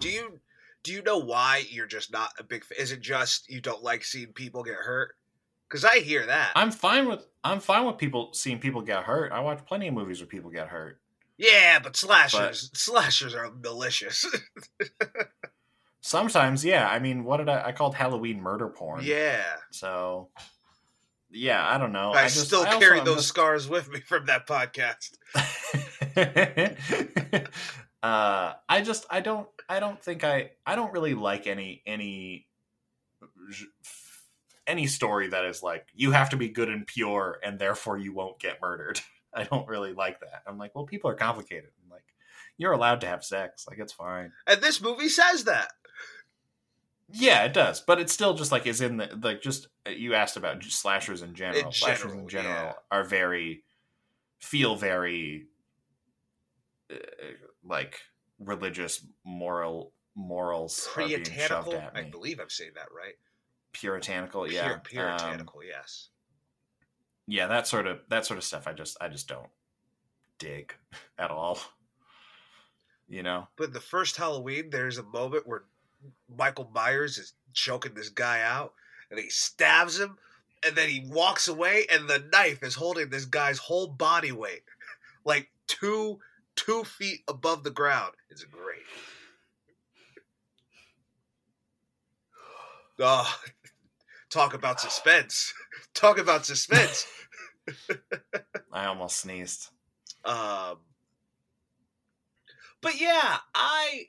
[0.00, 0.40] Do you
[0.82, 2.78] do you know why you're just not a big fan?
[2.78, 5.14] Is it just you don't like seeing people get hurt?
[5.68, 6.50] Because I hear that.
[6.56, 9.30] I'm fine with I'm fine with people seeing people get hurt.
[9.32, 10.98] I watch plenty of movies where people get hurt.
[11.38, 14.24] yeah, but slashers slashers are malicious.
[16.02, 16.88] Sometimes, yeah.
[16.88, 17.66] I mean, what did I?
[17.68, 19.02] I called Halloween murder porn.
[19.04, 20.28] yeah, So,
[21.30, 22.12] yeah, I don't know.
[22.12, 25.10] I, just- still I carry am those just- scars with me from that podcast.
[28.02, 32.48] uh, I just I don't I don't think I I don't really like any any
[34.66, 38.12] any story that is like you have to be good and pure and therefore you
[38.12, 39.00] won't get murdered.
[39.32, 40.42] I don't really like that.
[40.44, 41.70] I'm like, well, people are complicated.
[41.84, 42.02] I'm like,
[42.58, 43.64] you're allowed to have sex.
[43.68, 44.32] Like, it's fine.
[44.44, 45.70] And this movie says that.
[47.12, 50.14] Yeah, it does, but it's still just like is in the like just uh, you
[50.14, 51.66] asked about slashers in general.
[51.66, 52.72] In slashers in general yeah.
[52.90, 53.62] are very
[54.40, 55.46] feel very
[56.92, 56.96] uh,
[57.64, 58.00] like
[58.40, 61.26] religious moral morals are being shoved
[61.70, 61.82] Puritanical.
[61.94, 63.14] I believe I'm saying that right.
[63.72, 66.08] Puritanical, yeah, Pure, Um, puritanical, yes.
[67.26, 68.66] yeah, that sort of that sort of stuff.
[68.66, 69.48] I just I just don't
[70.38, 70.74] dig
[71.18, 71.58] at all.
[73.08, 75.64] You know, But the first Halloween, there's a moment where
[76.28, 78.72] Michael Myers is choking this guy out,
[79.10, 80.16] and he stabs him,
[80.64, 84.62] and then he walks away, and the knife is holding this guy's whole body weight,
[85.24, 86.20] like two
[86.56, 88.12] two feet above the ground.
[88.30, 88.78] It's great.
[93.02, 93.34] Oh,
[94.28, 95.54] talk about suspense.
[95.94, 97.06] Talk about suspense.
[98.72, 99.68] I almost sneezed.
[100.24, 100.78] Um,
[102.80, 104.06] but yeah, I.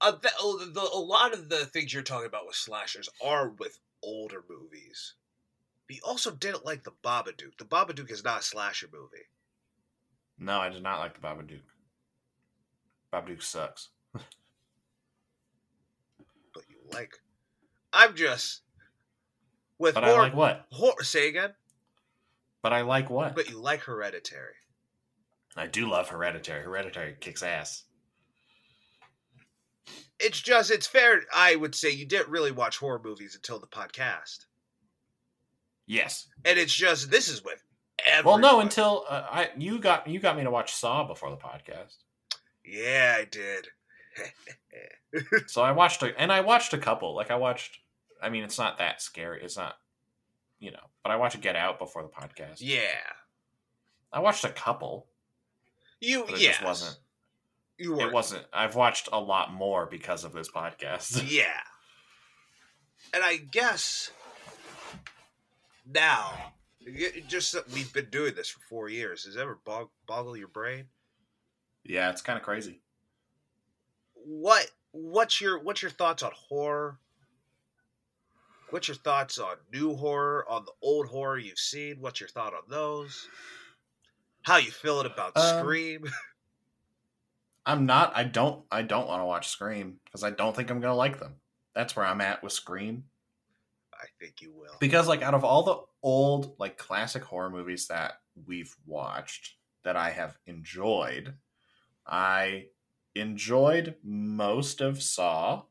[0.00, 3.50] Uh, the, oh, the, a lot of the things you're talking about with slashers are
[3.50, 5.14] with older movies.
[5.88, 7.56] You also didn't like the Babadook.
[7.58, 9.24] The Babadook is not a slasher movie.
[10.38, 11.60] No, I did not like the Babadook.
[13.12, 13.88] Babadook sucks.
[14.12, 14.22] but
[16.68, 17.12] you like.
[17.92, 18.62] I'm just
[19.78, 20.66] with But I like what?
[20.70, 21.54] horror say again.
[22.62, 23.34] But I like what?
[23.34, 24.54] But you like Hereditary.
[25.56, 26.64] I do love Hereditary.
[26.64, 27.84] Hereditary kicks ass.
[30.18, 31.22] It's just it's fair.
[31.34, 34.46] I would say you didn't really watch horror movies until the podcast,
[35.86, 36.26] Yes.
[36.44, 37.62] and it's just this is with.
[38.24, 41.36] Well, no, until uh, I you got you got me to watch Saw before the
[41.36, 41.94] podcast.
[42.64, 43.68] yeah, I did.
[45.46, 47.14] So I watched a, and I watched a couple.
[47.14, 47.78] Like I watched.
[48.22, 49.40] I mean, it's not that scary.
[49.42, 49.76] It's not,
[50.58, 50.90] you know.
[51.02, 52.56] But I watched Get Out before the podcast.
[52.58, 52.80] yeah,
[54.12, 55.06] I watched a couple.
[56.00, 56.54] you But it yes.
[56.56, 56.98] just wasn't.
[57.78, 58.44] You were It wasn't.
[58.52, 61.22] I've watched a lot more because of this podcast.
[61.30, 61.60] Yeah.
[63.14, 64.10] And I guess
[65.90, 66.52] now,
[67.28, 69.24] just that we've been doing this for four years.
[69.24, 70.84] Does it ever bog- boggle your brain?
[71.84, 72.80] yeah, it's kind of crazy.
[74.14, 76.98] What what's your what's your thoughts on horror?
[78.70, 81.96] What's your thoughts on new horror, on the old horror you've seen?
[82.00, 83.28] What's your thought on those?
[84.42, 86.04] How you feeling about Um, Scream?
[87.66, 88.12] I'm not.
[88.16, 88.64] I don't.
[88.70, 91.34] I don't want to watch Scream because I don't think I'm gonna like them.
[91.74, 93.04] That's where I'm at with Scream.
[93.94, 94.76] I think you will.
[94.80, 95.76] because like out of all the
[96.06, 101.34] old like classic horror movies that we've watched that I have enjoyed,
[102.06, 102.66] I
[103.16, 105.64] enjoyed most of Saw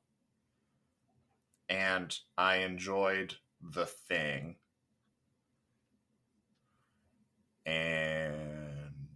[1.70, 4.58] and I enjoyed The Thing.
[7.66, 9.08] And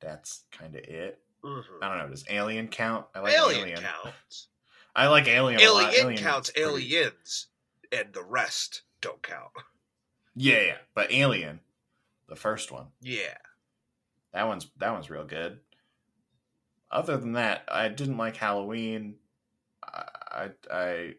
[0.00, 1.20] that's kind of it.
[1.42, 1.64] Mhm.
[1.82, 2.08] I don't know.
[2.08, 3.06] Does Alien count?
[3.16, 3.82] I like Alien, Alien.
[3.82, 4.46] counts.
[4.94, 5.60] I like Alien.
[5.60, 5.92] a lot.
[5.92, 7.48] Alien, counts aliens,
[7.90, 9.50] and the rest don't count.
[10.34, 11.60] Yeah, yeah, but Alien,
[12.28, 13.36] the first one, Yeah.
[14.32, 15.60] that one's that one's real good.
[16.90, 19.16] Other than that, I didn't like Halloween.
[19.82, 21.14] I, I, I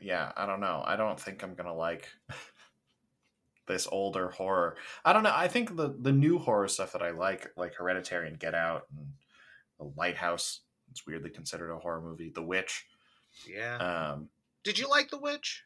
[0.00, 0.82] yeah, I don't know.
[0.84, 2.08] I don't think I'm gonna like
[3.66, 4.76] this older horror.
[5.04, 5.32] I don't know.
[5.34, 8.86] I think the the new horror stuff that I like, like Hereditary and Get Out
[8.96, 9.06] and
[9.78, 12.30] The Lighthouse, it's weirdly considered a horror movie.
[12.34, 12.86] The Witch.
[13.48, 13.76] Yeah.
[14.12, 14.28] Um,
[14.64, 15.64] Did you like The Witch?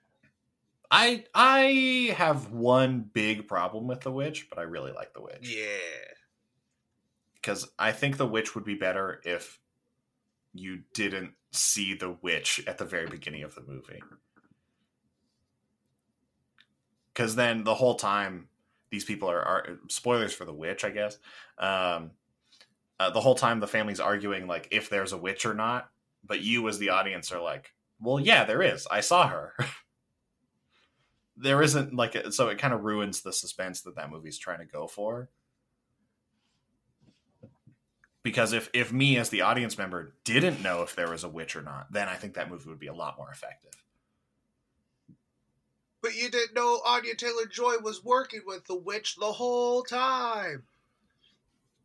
[0.90, 5.48] I I have one big problem with The Witch, but I really like The Witch.
[5.56, 6.14] Yeah.
[7.34, 9.58] because I think the witch would be better if
[10.52, 14.02] you didn't see the witch at the very beginning of the movie.
[17.12, 18.48] Because then the whole time
[18.90, 21.18] these people are, are spoilers for the witch, I guess.
[21.58, 22.12] Um,
[22.98, 25.90] uh, the whole time the family's arguing like if there's a witch or not,
[26.24, 28.86] but you as the audience are like, well, yeah, there is.
[28.90, 29.54] I saw her.
[31.40, 34.64] there isn't like so it kind of ruins the suspense that that movie's trying to
[34.64, 35.28] go for.
[38.22, 41.56] Because if if me as the audience member didn't know if there was a witch
[41.56, 43.72] or not, then I think that movie would be a lot more effective.
[46.02, 50.64] But you didn't know Anya Taylor Joy was working with the witch the whole time.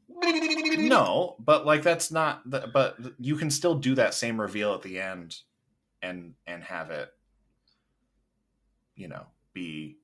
[0.08, 2.50] No, but like that's not.
[2.50, 5.38] The, but you can still do that same reveal at the end,
[6.02, 7.10] and and have it,
[8.96, 9.26] you know,
[9.56, 9.98] be.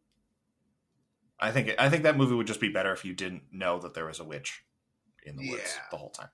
[1.40, 3.94] I think I think that movie would just be better if you didn't know that
[3.94, 4.64] there was a witch
[5.24, 5.84] in the woods Yeah.
[5.92, 6.30] the whole time.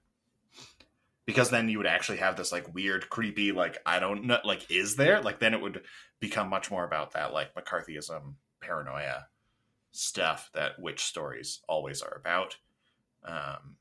[1.25, 4.71] Because then you would actually have this like weird, creepy, like I don't know, like
[4.71, 5.21] is there?
[5.21, 5.83] Like then it would
[6.21, 9.27] become much more about that like McCarthyism, paranoia
[9.91, 12.57] stuff that witch stories always are about.
[13.25, 13.75] Um,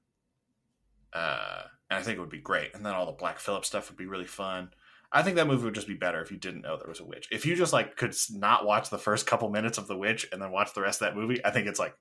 [1.12, 2.74] uh, and I think it would be great.
[2.74, 4.70] And then all the Black Phillip stuff would be really fun.
[5.12, 7.04] I think that movie would just be better if you didn't know there was a
[7.04, 7.28] witch.
[7.30, 10.40] If you just like could not watch the first couple minutes of the witch and
[10.42, 11.94] then watch the rest of that movie, I think it's like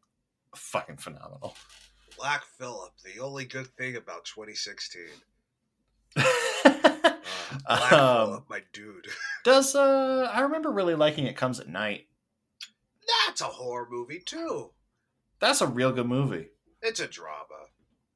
[0.56, 1.56] fucking phenomenal.
[2.18, 5.04] Black Phillip, the only good thing about 2016.
[7.68, 9.08] Uh, Black Um, Phillip, my dude.
[9.44, 12.08] Does uh I remember really liking It Comes at Night.
[13.28, 14.72] That's a horror movie too.
[15.40, 16.48] That's a real good movie.
[16.82, 17.68] It's a drama.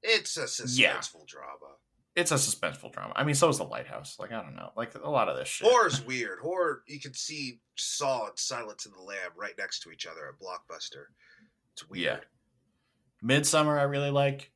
[0.02, 1.02] It's a suspenseful Yeah.
[1.28, 1.76] drama.
[2.20, 3.14] It's a suspenseful drama.
[3.16, 4.18] I mean, so is The Lighthouse.
[4.20, 5.68] Like I don't know, like a lot of this shit.
[5.68, 6.40] Horror's weird.
[6.40, 10.28] Horror, you can see Saw and Silence in the Lamb right next to each other
[10.28, 11.06] at Blockbuster.
[11.74, 12.04] It's weird.
[12.04, 12.18] Yeah.
[13.24, 14.52] Midsommar, I really like.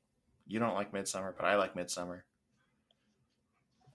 [0.45, 2.21] You don't like Midsommar, but I like Midsommar.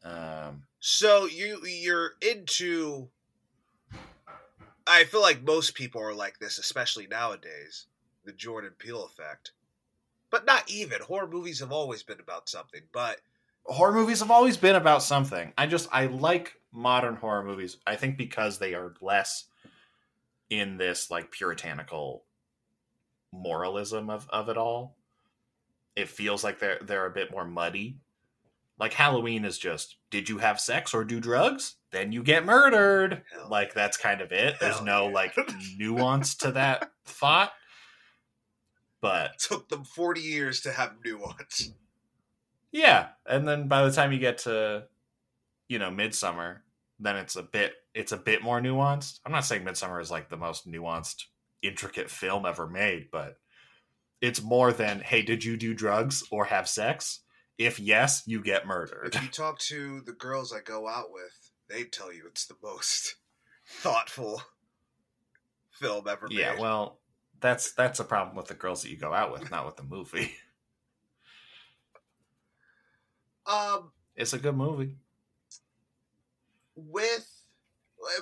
[0.03, 3.09] Um, So you you're into.
[4.87, 7.87] I feel like most people are like this, especially nowadays.
[8.25, 9.53] The Jordan Peele effect,
[10.31, 12.83] but not even horror movies have always been about something.
[12.93, 13.21] But
[13.69, 15.53] horror movies have always been about something.
[15.57, 17.77] I just I like modern horror movies.
[17.87, 19.45] I think because they are less
[20.51, 22.25] in this like puritanical
[23.33, 24.97] moralism of, of it all.
[25.95, 27.99] It feels like they're they're a bit more muddy.
[28.79, 31.77] Like Halloween is just did you have sex or do drugs?
[31.91, 33.23] Then you get murdered.
[33.33, 34.61] Hell like that's kind of it.
[34.61, 35.15] There's no yeah.
[35.15, 35.37] like
[35.79, 37.53] nuance to that thought.
[39.01, 41.73] But it took them forty years to have nuance.
[42.73, 44.85] Yeah, and then by the time you get to,
[45.69, 46.59] you know, Midsommar,
[47.01, 49.21] then it's a bit it's a bit more nuanced.
[49.25, 51.25] I'm not saying Midsommar is like the most nuanced,
[51.63, 53.37] intricate film ever made, but
[54.21, 57.21] it's more than hey, did you do drugs or have sex?
[57.57, 59.15] If yes, you get murdered.
[59.15, 62.55] If you talk to the girls I go out with, they tell you it's the
[62.63, 63.17] most
[63.67, 64.43] thoughtful
[65.73, 66.39] film ever made.
[66.39, 67.01] Yeah, well,
[67.41, 69.83] that's that's a problem with the girls that you go out with, not with the
[69.83, 70.33] movie.
[73.49, 74.97] um, It's a good movie.
[76.77, 77.29] with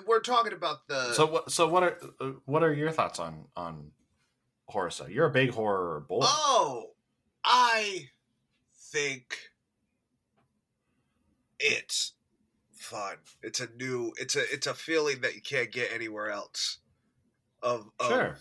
[0.06, 1.50] we're talking about the So what?
[1.52, 1.98] So what are
[2.46, 3.90] what are your thoughts on on
[4.68, 5.10] horror stuff?
[5.10, 6.20] You're a big horror boy.
[6.22, 6.92] Oh,
[7.44, 8.08] I
[8.92, 9.36] think
[11.58, 12.14] it's
[12.72, 13.16] fun.
[13.42, 14.12] It's a new.
[14.18, 14.42] It's a.
[14.52, 16.78] It's a feeling that you can't get anywhere else.
[17.62, 18.36] Of, of Sure.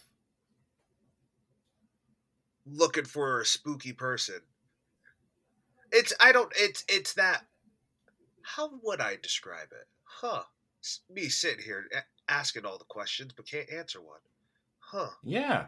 [2.66, 4.40] looking for a spooky person.
[5.92, 6.14] It's.
[6.20, 6.52] I don't.
[6.56, 6.84] It's.
[6.88, 7.44] It's that.
[8.42, 9.88] How would I describe it?
[10.04, 10.44] Huh.
[11.10, 11.86] Me sitting here
[12.30, 14.20] asking all the questions, but can't answer one.
[14.80, 15.10] Huh.
[15.24, 15.66] Yeah.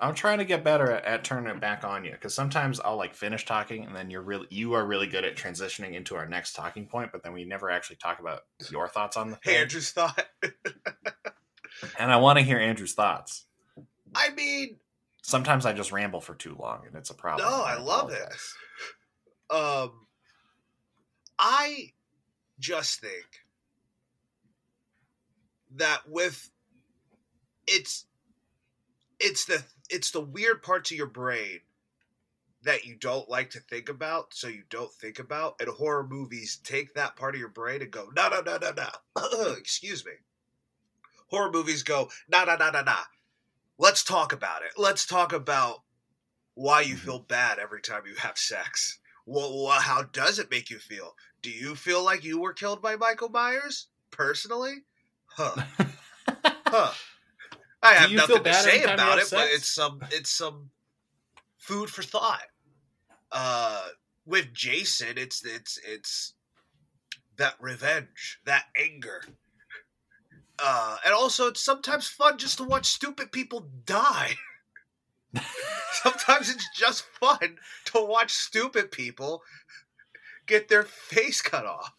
[0.00, 2.96] I'm trying to get better at, at turning it back on you because sometimes I'll
[2.96, 6.26] like finish talking and then you're really you are really good at transitioning into our
[6.26, 8.40] next talking point, but then we never actually talk about
[8.70, 9.56] your thoughts on the thing.
[9.56, 10.26] Andrew's thought.
[11.98, 13.46] And I want to hear Andrew's thoughts.
[14.14, 14.76] I mean,
[15.22, 17.48] Sometimes I just ramble for too long and it's a problem.
[17.48, 18.28] No, I love it.
[19.50, 20.06] Um,
[21.38, 21.92] I
[22.58, 23.44] just think
[25.76, 26.50] that with
[27.66, 28.06] it's
[29.20, 31.60] it's the it's the weird parts of your brain
[32.62, 35.56] that you don't like to think about, so you don't think about.
[35.60, 38.72] And horror movies take that part of your brain and go, no, no, no, no,
[38.72, 39.52] no.
[39.58, 40.12] Excuse me.
[41.28, 42.96] Horror movies go, no, no, no, no, no.
[43.78, 44.72] Let's talk about it.
[44.78, 45.82] Let's talk about
[46.54, 47.00] why you Mhm.
[47.00, 48.98] feel bad every time you have sex.
[49.26, 51.14] Well, well, how does it make you feel?
[51.42, 54.84] Do you feel like you were killed by Michael Myers personally?
[55.26, 55.54] Huh.
[56.66, 56.92] huh.
[57.82, 60.70] I have nothing to say every time you about it, but it's some it's some
[61.58, 62.46] food for thought.
[63.30, 63.88] Uh,
[64.26, 66.34] with Jason, it's it's it's
[67.36, 69.22] that revenge, that anger.
[70.58, 74.34] Uh, and also, it's sometimes fun just to watch stupid people die.
[75.92, 79.42] Sometimes it's just fun to watch stupid people
[80.46, 81.92] get their face cut off.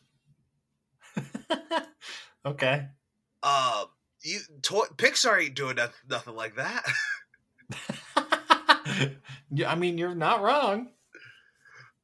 [2.46, 2.88] okay.
[3.44, 3.86] Um,
[4.22, 6.86] you to- Pixar ain't doing nothing, nothing like that.
[9.52, 10.90] yeah, I mean, you're not wrong.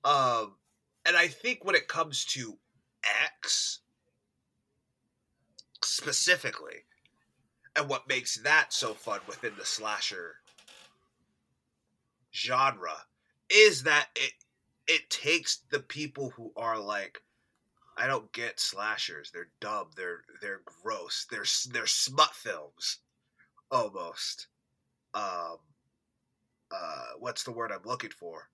[0.03, 0.55] Um,
[1.05, 2.57] and I think when it comes to
[3.25, 3.79] X
[5.83, 6.85] specifically,
[7.75, 10.35] and what makes that so fun within the slasher
[12.33, 13.05] genre
[13.49, 14.33] is that it
[14.87, 17.21] it takes the people who are like
[17.97, 19.31] I don't get slashers.
[19.31, 19.91] They're dumb.
[19.95, 21.27] They're they're gross.
[21.29, 22.99] They're they're smut films,
[23.71, 24.47] almost.
[25.13, 25.57] Um,
[26.71, 28.49] uh, what's the word I'm looking for?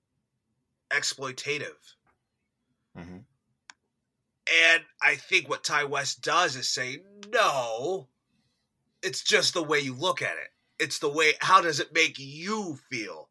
[0.92, 1.96] Exploitative.
[2.96, 3.26] Mhm.
[4.52, 8.08] And I think what Ti West does is say, no,
[9.04, 10.50] it's just the way you look at it.
[10.80, 11.34] It's the way.
[11.42, 13.27] How does it make you feel?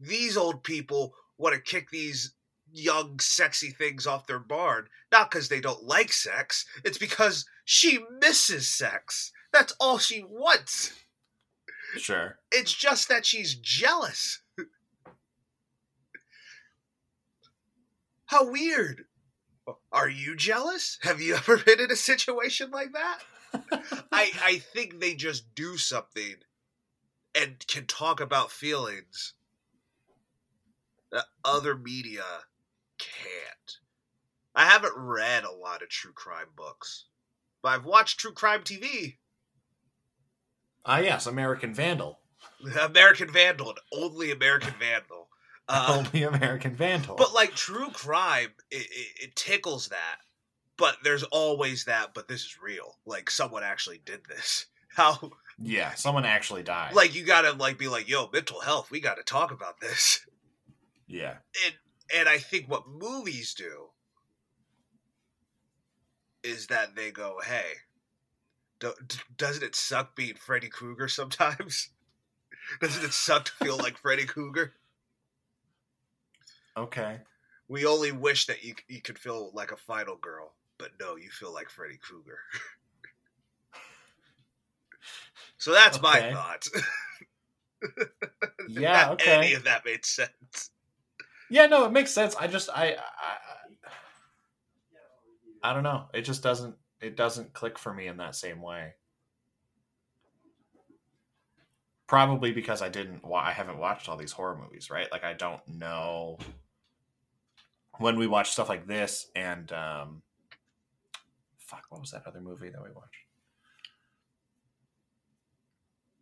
[0.00, 2.34] These old people want to kick these
[2.70, 6.66] young, sexy things off their barn, not because they don't like sex.
[6.84, 9.32] It's because she misses sex.
[9.52, 10.92] That's all she wants.
[11.96, 12.38] Sure.
[12.52, 14.42] It's just that she's jealous.
[18.26, 19.04] How weird.
[19.90, 20.98] Are you jealous?
[21.02, 23.18] Have you ever been in a situation like that?
[24.12, 26.36] I I think they just do something
[27.34, 29.34] and can talk about feelings
[31.12, 32.24] that other media
[32.98, 33.78] can't.
[34.54, 37.06] I haven't read a lot of true crime books,
[37.62, 39.18] but I've watched true crime TV.
[40.84, 42.20] Ah, yes, American Vandal.
[42.82, 45.28] American Vandal and only American Vandal.
[45.70, 47.16] Uh, Only American Vandal.
[47.16, 50.16] but like true crime, it, it, it tickles that.
[50.78, 52.14] But there's always that.
[52.14, 52.96] But this is real.
[53.04, 54.64] Like someone actually did this.
[54.96, 56.94] How yeah, someone actually died.
[56.94, 58.90] like you gotta like be like, yo, mental health.
[58.90, 60.26] We got to talk about this.
[61.08, 61.38] Yeah.
[61.64, 61.78] And
[62.14, 63.92] and I think what movies do
[66.42, 67.74] is that they go, hey,
[68.80, 68.94] do,
[69.36, 71.90] doesn't it suck being Freddy Krueger sometimes?
[72.80, 74.76] doesn't it suck to feel like Freddy Krueger?
[76.76, 77.20] Okay.
[77.68, 81.30] We only wish that you you could feel like a final girl, but no, you
[81.30, 82.40] feel like Freddy Krueger.
[85.58, 86.30] so that's my Okay.
[86.30, 86.70] thoughts.
[88.66, 89.40] Yeah, okay.
[89.40, 90.70] Any of that made sense.
[91.50, 92.36] Yeah, no, it makes sense.
[92.36, 93.36] I just I, I
[95.62, 96.06] I don't know.
[96.12, 98.94] It just doesn't it doesn't click for me in that same way.
[102.06, 105.10] Probably because I didn't I haven't watched all these horror movies, right?
[105.12, 106.38] Like I don't know
[107.98, 110.22] when we watch stuff like this and um
[111.58, 113.24] fuck, what was that other movie that we watched?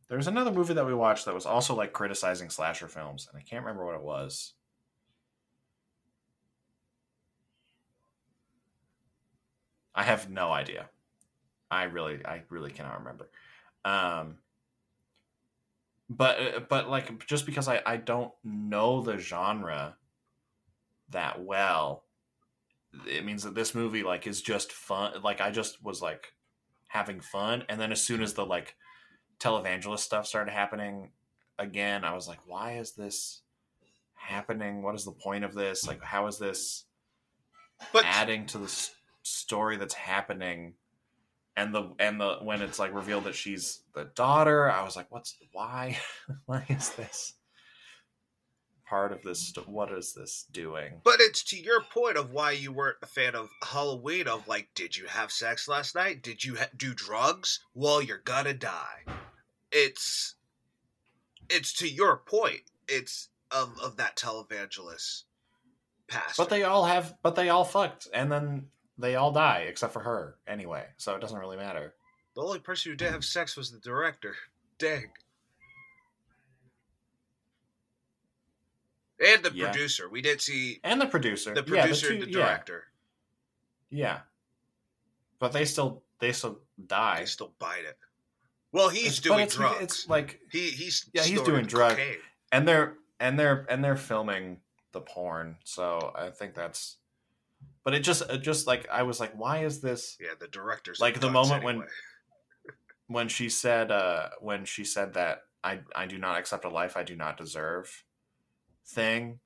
[0.08, 3.42] There's another movie that we watched that was also like criticizing slasher films, and I
[3.42, 4.54] can't remember what it was.
[9.96, 10.90] I have no idea.
[11.70, 13.28] I really, I really cannot remember.
[13.84, 14.36] Um,
[16.08, 19.96] but but like just because I I don't know the genre
[21.10, 22.04] that well,
[23.08, 25.22] it means that this movie like is just fun.
[25.22, 26.34] Like I just was like
[26.88, 28.76] having fun, and then as soon as the like
[29.40, 31.10] televangelist stuff started happening
[31.58, 33.42] again, I was like, why is this
[34.14, 34.82] happening?
[34.82, 35.86] What is the point of this?
[35.86, 36.84] Like, how is this?
[37.92, 38.68] But adding to the
[39.26, 40.74] story that's happening
[41.56, 45.06] and the and the when it's like revealed that she's the daughter i was like
[45.10, 45.98] what's why
[46.46, 47.34] why is this
[48.88, 52.70] part of this what is this doing But it's to your point of why you
[52.70, 54.28] weren't a fan of Halloween.
[54.28, 56.22] Of like, did you have sex last night?
[56.22, 57.58] Did you ha- do drugs?
[57.74, 59.04] Well, you're gonna die.
[59.72, 60.36] It's
[61.50, 62.62] it's to your point.
[62.86, 65.24] It's of of that televangelist
[66.08, 68.66] past but they all have but they all fucked and then
[68.98, 71.94] they all die except for her anyway so it doesn't really matter
[72.34, 74.34] the only person who did have sex was the director.
[74.78, 75.10] Dang.
[79.18, 79.70] And the Yeah.
[79.70, 80.08] producer.
[80.10, 82.88] We did see and the producer the Yeah, producer two- and the director.
[83.90, 84.20] yeah
[85.38, 87.98] but they still they still die They still bite it.
[88.72, 89.80] Well, he's It's- doing it's, drugs.
[89.82, 92.00] it's like he he's Yeah, he's doing drugs.
[92.52, 94.60] and they're and they're and they're filming
[94.92, 96.98] the porn so i think that's
[97.86, 101.00] but it just it just like i was like why is this Yeah, the director's
[101.00, 101.84] Like the moment when-
[103.06, 106.96] when she said uh when she said that i i do not accept a life
[106.96, 108.04] i do not deserve
[108.88, 109.38] thing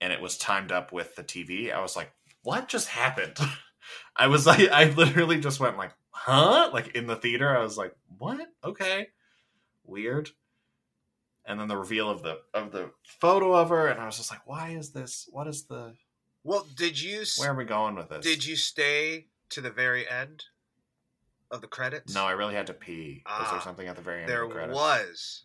[0.00, 2.10] and it was timed up with the tv i was like
[2.42, 3.36] what just happened?
[4.16, 6.70] I was like i literally just went like huh?
[6.72, 8.48] Like in the theater i was like what?
[8.64, 9.08] Okay.
[9.84, 10.30] Weird.
[11.46, 14.30] And then the reveal of the of the photo of her, and I was just
[14.30, 15.26] like, why is this?
[15.30, 15.94] What is the?
[16.48, 18.24] Well, did you Where are we going with this?
[18.24, 20.46] did you stay to the very end
[21.50, 22.14] of the credits?
[22.14, 23.22] No, I really had to pee.
[23.26, 24.74] Was Ah, there something at the very end there of the credits?
[24.74, 25.44] was.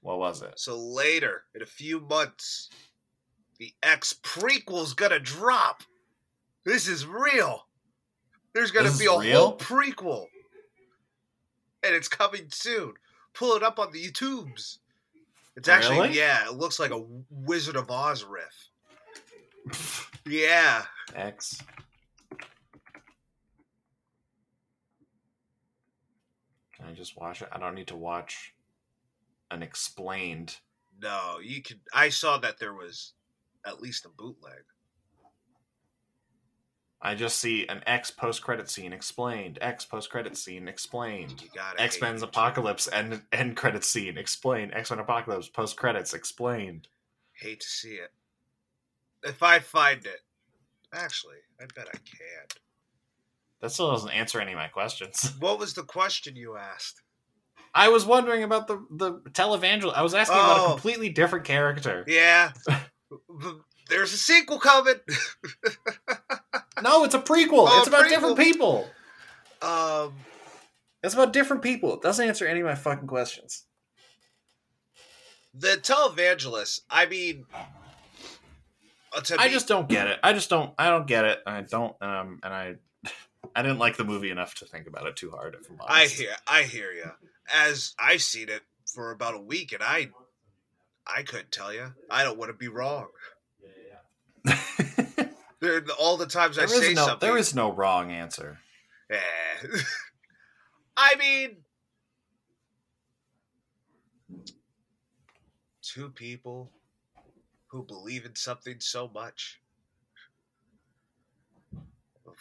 [0.00, 0.58] What was it?
[0.58, 2.70] So later, in a few months,
[3.58, 5.82] the X prequel's gonna drop.
[6.64, 7.68] This is real.
[8.54, 9.38] There's gonna This be a real?
[9.50, 10.28] whole prequel,
[11.82, 12.94] and it's coming soon.
[13.34, 14.78] Pull it up on the YouTubes.
[15.56, 16.16] It's actually Really?
[16.16, 18.70] yeah, it looks like a Wizard of Oz riff.
[20.26, 20.84] Yeah,
[21.14, 21.60] X.
[26.76, 27.48] Can I just watch it?
[27.52, 28.54] I don't need to watch
[29.50, 30.56] an explained.
[31.00, 31.80] no, you could.
[31.92, 33.12] I saw that there was
[33.66, 34.64] at least a bootleg.
[37.04, 39.58] I just see an X post credit scene explained.
[39.60, 41.42] X post credit scene explained.
[41.76, 44.72] X Men's Apocalypse end end credit scene explained.
[44.72, 46.86] X Men Apocalypse post credits explained.
[47.32, 48.12] Hate to see it.
[49.24, 50.20] If I find it,
[50.92, 52.54] actually, I bet I can't.
[53.60, 55.34] That still doesn't answer any of my questions.
[55.40, 57.00] What was the question you asked?
[57.74, 59.94] I was wondering about the the televangelist.
[59.94, 60.70] I was asking about a Oh.
[60.72, 62.04] completely different character.
[62.06, 62.52] Yeah.
[63.88, 64.94] There's a sequel coming.
[66.82, 67.66] No, it's a prequel.
[67.68, 68.08] Oh, it's about prequel.
[68.08, 68.90] different people.
[69.60, 70.14] um,
[71.04, 71.94] It's about different people.
[71.94, 73.66] It doesn't answer any of my fucking questions.
[75.54, 76.80] the televangelist.
[76.90, 77.44] I mean,
[79.38, 80.18] I just don't get it.
[80.22, 80.72] I just don't.
[80.78, 81.40] I don't get it.
[81.46, 81.94] I don't.
[82.02, 82.74] Um, and I,
[83.56, 85.56] I didn't like the movie enough to think about it too hard.
[85.60, 86.30] If I'm I hear.
[86.46, 87.10] I hear you.
[87.54, 90.10] As I've seen it for about a week, and I,
[91.06, 91.92] I couldn't tell you.
[92.10, 93.08] I don't want to be wrong.
[95.62, 97.04] There, all the times I say no.
[97.06, 98.58] something, There is no wrong answer.
[99.08, 99.16] Eh.
[100.96, 101.58] I mean,
[105.82, 106.72] two people
[107.72, 109.58] who believe in something so much,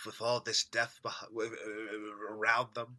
[0.05, 2.97] with all this death beh- w- uh, around them.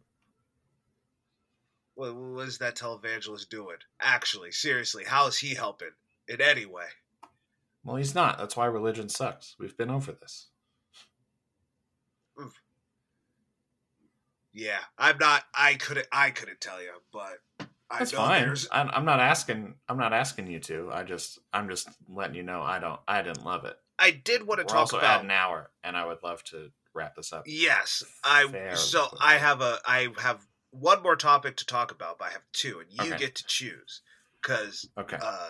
[1.93, 3.77] What, what is that televangelist doing?
[4.01, 5.91] Actually, seriously, how is he helping
[6.27, 6.87] in any way?
[7.83, 8.39] Well, he's not.
[8.39, 9.55] That's why religion sucks.
[9.59, 10.47] We've been over this.
[14.53, 15.43] Yeah, I'm not.
[15.53, 16.07] I couldn't.
[16.11, 17.67] I couldn't tell you, but
[17.99, 18.43] That's fine.
[18.43, 19.75] there's- I'm, not asking.
[19.87, 20.89] I'm not asking you to.
[20.91, 21.39] I just.
[21.53, 22.61] I'm just letting you know.
[22.61, 22.99] I don't.
[23.07, 23.77] I didn't love it.
[23.99, 26.43] I did want to We're talk also about at an hour, and I would love
[26.45, 27.43] to wrap this up.
[27.45, 29.19] Yes, I Fairly so quickly.
[29.21, 32.79] I have a I have one more topic to talk about, but I have two,
[32.79, 33.17] and you Okay.
[33.23, 34.01] get to choose
[34.41, 35.17] because Okay.
[35.21, 35.49] uh,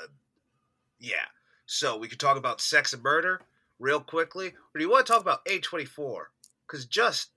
[1.00, 1.26] yeah.
[1.66, 3.42] So we could talk about sex and murder
[3.80, 6.32] real quickly, or do you want to talk about A twenty four?
[6.68, 7.30] Because just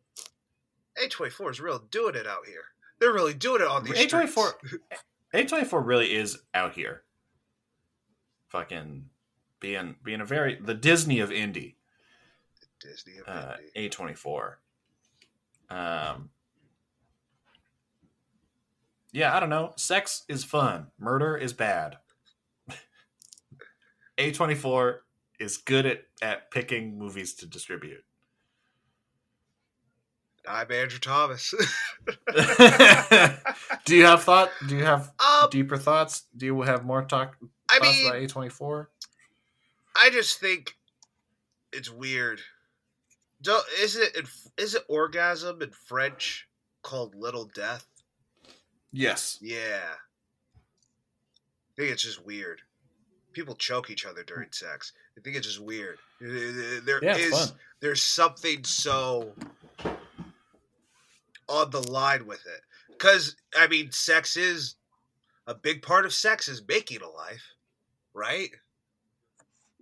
[1.03, 2.65] A twenty four is real doing it out here.
[2.99, 4.29] They're really doing it on these A24
[4.65, 4.75] streets.
[5.35, 7.03] A24 really is out here.
[8.49, 9.07] Fucking
[9.61, 11.75] being being a very the Disney of indie.
[12.81, 13.91] Disney of Uh, Indy.
[13.91, 14.55] A24.
[15.69, 16.31] Um
[19.13, 19.73] Yeah, I don't know.
[19.77, 20.87] Sex is fun.
[20.99, 21.99] Murder is bad.
[24.19, 24.99] A24
[25.39, 28.05] is good at, at picking movies to distribute.
[30.49, 31.53] I'm Andrew Thomas.
[33.85, 34.51] do you have thought?
[34.69, 36.27] Do you have um, deeper thoughts?
[36.37, 37.37] Do you have more talk
[37.71, 38.87] I thoughts mean, about A24?
[39.97, 40.77] I just think
[41.73, 42.41] it's weird.
[43.43, 44.17] Do, is it
[44.57, 46.49] is it orgasm in French
[46.83, 47.87] called little death?
[48.93, 49.39] Yes.
[49.43, 49.81] Yeah.
[50.55, 52.63] I think it's just weird.
[53.33, 54.93] People choke each other during sex.
[55.19, 55.99] I think it's just weird.
[56.21, 59.33] There Yeah, is there's something so
[61.49, 62.99] on the line with it.
[62.99, 64.77] Cuz I mean sex is
[65.47, 67.55] a big part of sex is making a life,
[68.13, 68.51] right?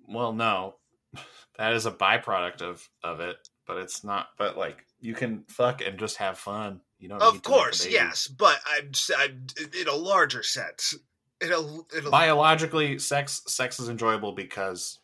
[0.07, 0.77] Well, no,
[1.59, 4.29] that is a byproduct of of it, but it's not.
[4.39, 6.81] But like, you can fuck and just have fun.
[6.99, 7.23] You don't.
[7.23, 9.47] Of need to make a course, yes, but I'm, I'm
[9.79, 10.95] in a larger sense.
[11.41, 15.01] In a, in a Biologically, sex sex is enjoyable because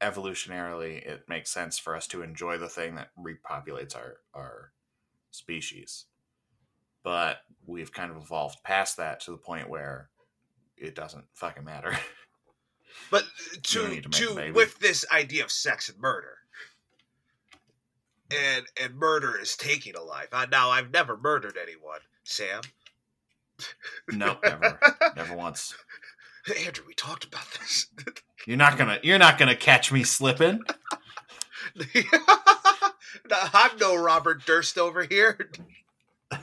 [0.00, 4.72] evolutionarily it makes sense for us to enjoy the thing that repopulates our our
[5.30, 6.06] species.
[7.02, 10.10] But we've kind of evolved past that to the point where
[10.76, 11.96] it doesn't fucking matter.
[13.10, 13.24] but
[13.62, 16.38] to to to with this idea of sex and murder,
[18.30, 20.28] and and murder is taking a life.
[20.32, 22.62] Uh, now I've never murdered anyone, Sam.
[24.10, 24.78] no, never,
[25.16, 25.74] never once.
[26.64, 27.86] Andrew, we talked about this.
[28.46, 30.62] You're not gonna you're not gonna catch me slipping.
[33.30, 35.50] I'm no Robert Durst over here.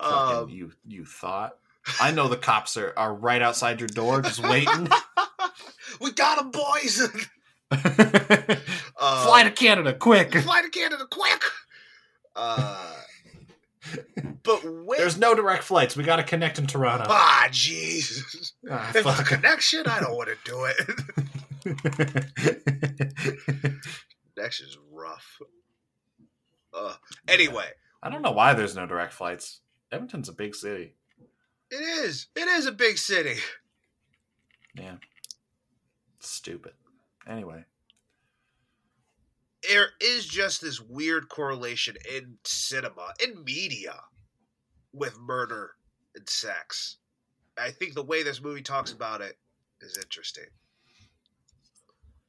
[0.00, 1.56] Um, you you thought.
[2.00, 4.88] I know the cops are, are right outside your door just waiting.
[6.00, 7.06] we got him, boys.
[9.02, 10.34] Uh, Fly to Canada, quick.
[10.34, 11.42] fly to Canada, quick.
[12.36, 12.92] Uh,
[14.42, 14.98] but wait.
[14.98, 15.96] There's no direct flights.
[15.96, 17.04] We got to connect in Toronto.
[17.08, 18.52] Ah, jeez.
[18.70, 20.66] Ah, If it's a connection, I don't want to do
[23.66, 23.76] it.
[24.40, 25.38] Connection's rough.
[26.72, 26.94] Uh,
[27.28, 27.66] anyway,
[28.02, 29.60] I don't know why there's no direct flights.
[29.92, 30.94] Edmonton's a big city.
[31.70, 32.28] it is.
[32.34, 33.36] It is a big city.
[34.74, 34.94] Yeah.
[36.20, 36.72] Stupid.
[37.28, 37.64] Anyway.
[39.68, 43.94] There is just this weird correlation in cinema, in media,
[44.94, 45.72] with murder
[46.14, 46.96] and sex.
[47.58, 49.36] I think the way this movie talks about it
[49.82, 50.46] is interesting.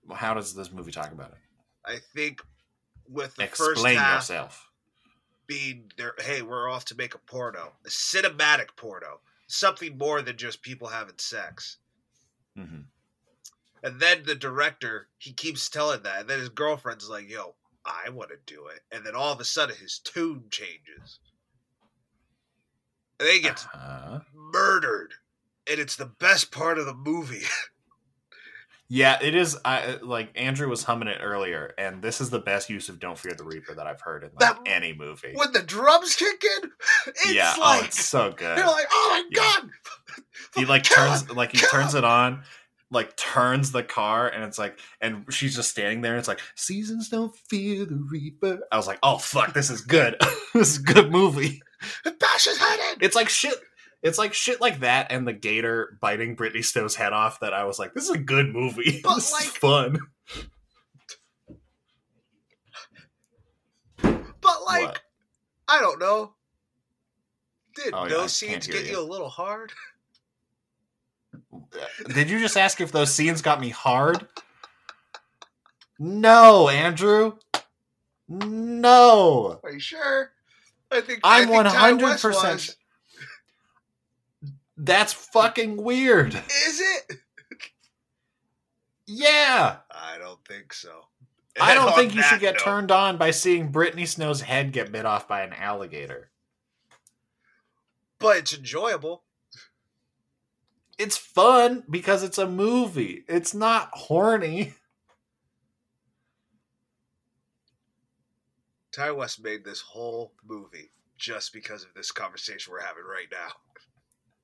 [0.05, 1.37] Well, how does this movie talk about it?
[1.85, 2.41] I think
[3.07, 4.71] with the first Explain half yourself.
[5.45, 10.35] being there, hey, we're off to make a porno, a cinematic porno, something more than
[10.37, 11.77] just people having sex.
[12.55, 12.81] hmm
[13.83, 18.09] And then the director, he keeps telling that, and then his girlfriend's like, "Yo, I
[18.09, 21.19] want to do it," and then all of a sudden his tune changes,
[23.19, 24.21] and they get Uh-huh.
[24.33, 25.15] murdered,
[25.67, 27.45] and it's the best part of the movie.
[28.93, 29.57] Yeah, it is.
[29.63, 33.17] I like Andrew was humming it earlier, and this is the best use of "Don't
[33.17, 35.31] Fear the Reaper" that I've heard in like, That- any movie.
[35.33, 36.71] when the drums kick in,
[37.07, 38.57] it's yeah, oh, like oh, it's so good.
[38.57, 39.41] you're like, "Oh my Yeah.
[39.61, 39.69] god!"
[40.57, 41.37] he like Kill turns him!
[41.37, 41.99] like he turns him!
[41.99, 42.43] it on
[42.93, 46.41] like turns the car and it's like and she's just standing there and it's like
[46.55, 50.17] seasons don't fear the reaper i was like oh fuck this is good
[50.53, 51.61] this is a good movie
[52.05, 52.97] It bashes head in.
[52.99, 53.53] it's like shit
[54.03, 57.65] it's like shit like that and the gator biting Brittany Snow's head off that I
[57.65, 58.99] was like, this is a good movie.
[59.03, 59.99] But, this like- is fun.
[64.01, 64.99] But like, What?
[65.67, 66.33] I don't know.
[67.75, 68.91] Did Oh, those can't scenes get you.
[68.93, 69.71] you a little hard?
[71.53, 74.27] Uh, did you just ask if those scenes got me hard?
[75.99, 77.37] No, Andrew.
[78.27, 79.59] No.
[79.63, 80.31] Are you sure?
[80.91, 82.75] I think I'm 100 West percent.
[84.83, 86.33] That's fucking weird.
[86.33, 87.17] Is it?
[89.13, 89.77] Yeah.
[89.91, 91.01] I don't think so.
[91.59, 94.93] I don't think you should get note- turned on by seeing Brittany Snow's head get
[94.93, 96.29] bit off by an alligator.
[98.19, 99.23] But it's enjoyable.
[100.97, 103.25] It's fun because it's a movie.
[103.27, 104.75] It's not horny.
[108.93, 113.49] Ti West made this whole movie just because of this conversation we're having right now.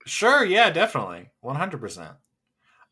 [0.07, 2.11] Sure, yeah, definitely, one hundred percent.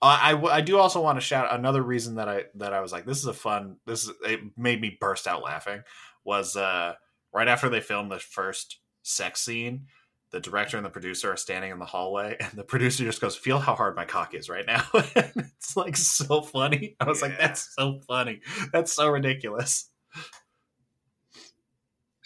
[0.01, 2.91] I w- I do also want to shout another reason that I that I was
[2.91, 5.81] like this is a fun this is it made me burst out laughing
[6.23, 6.93] was uh
[7.33, 9.87] right after they filmed the first sex scene
[10.31, 13.35] the director and the producer are standing in the hallway and the producer just goes
[13.35, 14.83] feel how hard my cock is right now
[15.15, 18.41] and it's like so funny I was like that's so funny
[18.71, 19.89] that's so ridiculous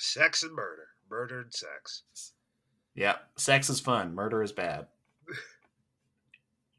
[0.01, 0.87] Sex and murder.
[1.09, 2.03] Murder and sex.
[2.99, 4.85] Yeah sex is fun murder is bad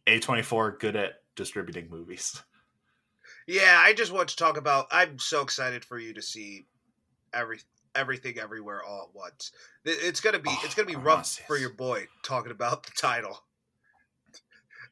[0.07, 2.43] A24 good at distributing movies
[3.47, 4.87] Yeah, I just want to talk about.
[4.93, 6.67] I'm so excited for you to see
[7.33, 7.59] every
[7.97, 9.51] everything everywhere all at once.
[9.85, 13.43] It's gonna be it's gonna be Oh, rough for your boy talking about the title.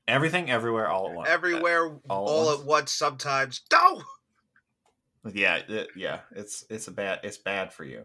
[0.08, 1.28] Everything, everywhere, all at once.
[1.28, 2.92] Everywhere, all all, at at once.
[2.92, 4.02] Sometimes, no.
[5.24, 6.20] Uh, yeah, it- yeah.
[6.34, 7.20] It's it's a bad.
[7.22, 8.04] It's bad for you.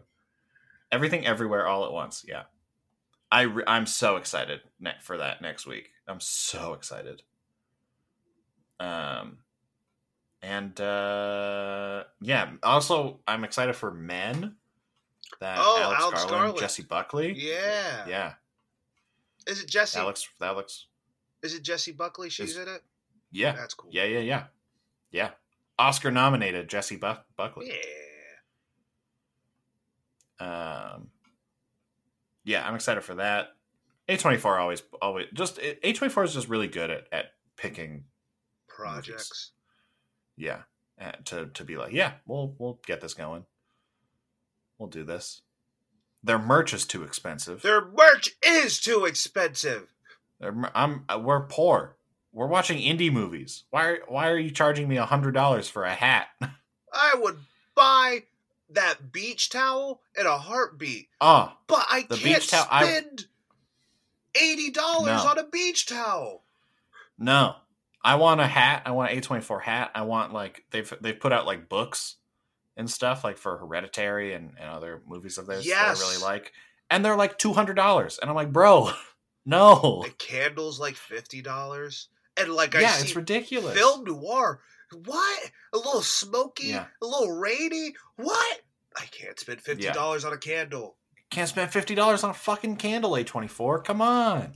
[0.92, 2.24] Everything, everywhere, all at once.
[2.28, 2.42] Yeah,
[3.30, 5.90] I re- I'm so excited ne- for that next week.
[6.06, 7.22] I'm so excited.
[8.78, 9.38] Um,
[10.42, 12.50] and uh, yeah.
[12.62, 14.56] Also, I'm excited for Men.
[15.40, 16.58] That Oh, Alex, Alex Garland, Garland.
[16.58, 17.32] Jessie Buckley.
[17.36, 18.06] Yeah.
[18.06, 18.32] Yeah,
[19.46, 19.98] Is it Jessie?
[19.98, 20.28] Alex.
[20.38, 20.86] That Alex.
[21.42, 22.28] Is it Jessie Buckley?
[22.30, 22.82] She's Is- in it.
[23.32, 23.90] Yeah, That's cool.
[23.92, 24.44] yeah, yeah, yeah,
[25.10, 25.30] yeah.
[25.76, 27.72] Oscar nominated Jessie Buck- Buckley.
[30.40, 30.94] Yeah.
[30.94, 31.10] um
[32.44, 33.48] yeah i'm excited for that.
[34.08, 37.26] A24 always always just a24 is just really good at, at
[37.56, 38.04] picking
[38.68, 39.52] Projects.
[40.36, 40.62] yeah
[41.00, 43.44] uh, to to be like yeah we'll we'll get this going.
[44.78, 45.42] We'll do this.
[46.22, 47.62] Their merch is too expensive.
[47.62, 49.92] Their merch is too expensive.
[50.40, 51.96] Their i'm uh, we're poor.
[52.32, 53.64] We're watching indie movies.
[53.70, 56.26] Why are, why are you charging me a hundred dollars for a hat?
[56.92, 57.38] I would
[57.76, 58.24] buy
[58.70, 63.26] that beach towel in a heartbeat, oh but I can't towel- I- spend
[64.40, 65.30] eighty dollars No.
[65.30, 66.42] on a beach towel.
[67.18, 67.56] No.
[68.02, 68.82] I want a hat.
[68.84, 69.90] I want an A24 hat.
[69.94, 72.16] I want like they've they've put out like books
[72.76, 76.02] and stuff like for Hereditary and, and other movies of theirs that Yes.
[76.02, 76.52] I really like.
[76.90, 78.18] And they're like two hundred dollars.
[78.20, 78.90] And I'm like, bro,
[79.46, 80.02] No.
[80.04, 83.76] The candles like fifty dollars, and like I yeah, see it's ridiculous.
[83.76, 84.60] film noir.
[85.04, 85.50] What?
[85.72, 86.86] A little smoky, Yeah.
[87.02, 87.94] a little rainy.
[88.16, 88.60] What?
[88.96, 90.96] I can't spend fifty dollars on a candle.
[91.30, 93.82] Can't spend fifty dollars on a fucking candle, A twenty four.
[93.82, 94.52] Come on.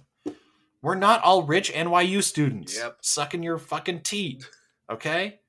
[0.80, 2.98] We're not all rich NYU students Yep.
[3.02, 4.48] sucking your fucking teeth.
[4.88, 5.40] Okay?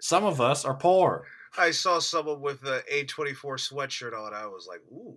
[0.00, 1.24] Some of us are poor.
[1.56, 4.34] I saw someone with a A twenty four sweatshirt on.
[4.34, 5.16] I was like, ooh.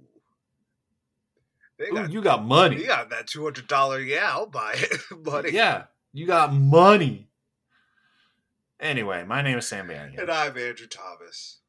[1.78, 2.78] They Ooh, got, you got money.
[2.78, 4.00] you got that two hundred dollar.
[4.00, 5.52] Yeah, I'll buy it, buddy.
[5.52, 7.28] Yeah, you got money.
[8.80, 10.20] Anyway, my name is Sam Bannigan.
[10.20, 11.60] And I'm Andrew Thomas.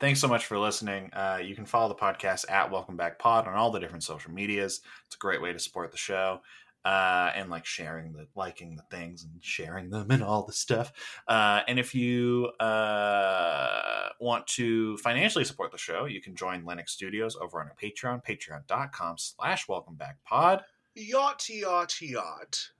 [0.00, 1.10] Thanks so much for listening.
[1.12, 4.32] Uh, you can follow the podcast at Welcome Back Pod on all the different social
[4.32, 4.80] medias.
[5.06, 6.40] It's a great way to support the show.
[6.82, 10.90] Uh, and like sharing the liking the things and sharing them and all the stuff.
[11.28, 16.88] Uh, and if you uh, want to financially support the show, you can join Linux
[16.88, 20.62] Studios over on our Patreon, patreon.com slash welcome back pod.
[20.94, 22.70] Yacht, yacht, yacht.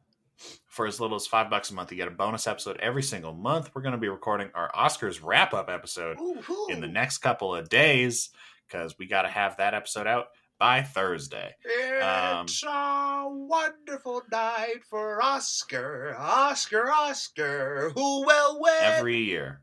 [0.66, 3.34] For as little as five bucks a month, you get a bonus episode every single
[3.34, 3.70] month.
[3.74, 7.54] We're going to be recording our Oscars wrap up episode Ooh, in the next couple
[7.54, 8.30] of days
[8.66, 10.28] because we got to have that episode out
[10.58, 11.54] by Thursday.
[11.64, 17.90] It's a wonderful night for Oscar, Oscar, Oscar.
[17.94, 18.74] Who will win?
[18.80, 19.62] Every year,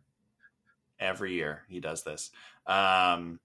[0.99, 2.31] every year he does this.
[2.65, 3.39] Um,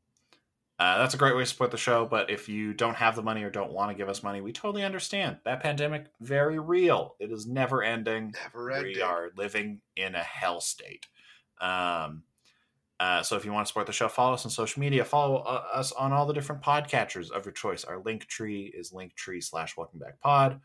[0.79, 2.07] uh, that's a great way to support the show.
[2.07, 4.53] But if you don't have the money or don't want to give us money, we
[4.53, 5.39] totally understand.
[5.45, 7.15] That pandemic very real.
[7.21, 8.35] It is never ending.
[8.43, 8.95] Never ending.
[8.95, 11.07] We are living in a hell state.
[11.61, 12.25] Um,
[12.99, 15.05] uh, so if you want to support the show, follow us on social media.
[15.05, 17.85] Follow uh, us on all the different podcatchers of your choice.
[17.85, 20.61] Our link tree is linktree slash welcome back pod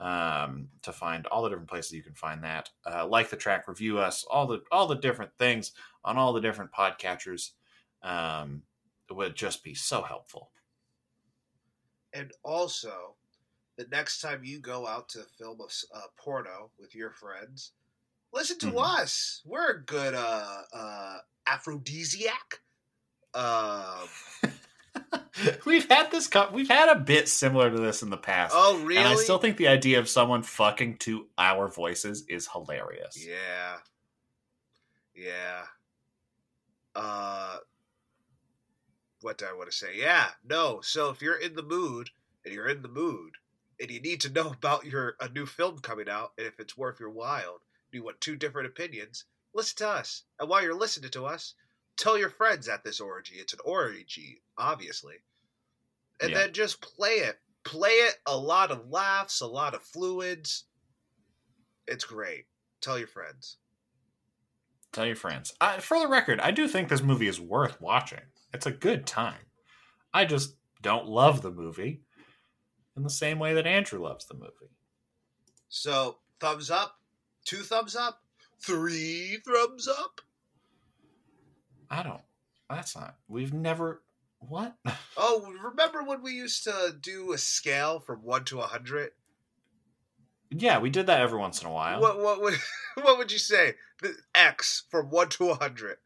[0.00, 2.70] um, to find all the different places you can find that.
[2.84, 5.72] Uh, like the track, review us, all the all the different things
[6.04, 7.50] on all the different podcatchers.
[8.02, 8.62] Um,
[9.10, 10.50] would just be so helpful.
[12.12, 13.14] And also,
[13.76, 17.72] the next time you go out to film a porno with your friends,
[18.32, 19.00] listen to Mhm.
[19.02, 19.42] us.
[19.44, 22.60] We're a good uh, uh, aphrodisiac.
[23.34, 24.08] Um,
[25.66, 26.26] we've had this.
[26.26, 28.54] Co- we've had a bit similar to this in the past.
[28.56, 28.96] oh, really?
[28.96, 33.22] And I still think the idea of someone fucking to our voices is hilarious.
[33.22, 33.76] Yeah.
[35.14, 35.64] Yeah.
[36.94, 37.58] Uh
[39.26, 39.98] what do I want to say?
[39.98, 40.80] Yeah, no.
[40.82, 42.10] So if you're in the mood
[42.44, 43.32] and you're in the mood
[43.80, 46.78] and you need to know about your a new film coming out and if it's
[46.78, 47.60] worth your while,
[47.90, 50.22] you want two different opinions, listen to us.
[50.38, 51.54] And while you're listening to us,
[51.96, 53.34] tell your friends at this orgy.
[53.34, 55.16] It's an orgy, obviously.
[56.20, 56.36] And Yeah.
[56.38, 57.40] then just play it.
[57.64, 60.66] Play it a lot of laughs, a lot of fluids.
[61.88, 62.46] It's great.
[62.80, 63.56] Tell your friends.
[64.92, 65.52] Tell your friends.
[65.60, 68.20] Uh, for the record, I do think this movie is worth watching.
[68.56, 69.50] It's a good time.
[70.14, 72.00] I just don't love the movie
[72.96, 74.72] in the same way that Andrew loves the movie.
[75.68, 76.96] So thumbs up,
[77.44, 78.22] two thumbs up,
[78.58, 80.22] three thumbs up.
[81.90, 82.22] I don't.
[82.70, 83.16] That's not.
[83.28, 84.02] We've never.
[84.38, 84.74] What?
[85.18, 89.10] Oh, remember when we used to do a scale from one to a hundred?
[90.50, 92.00] yeah, we did that every once in a while.
[92.00, 92.54] What what would
[93.02, 93.74] what would you say?
[94.00, 95.98] The X from one to a hundred.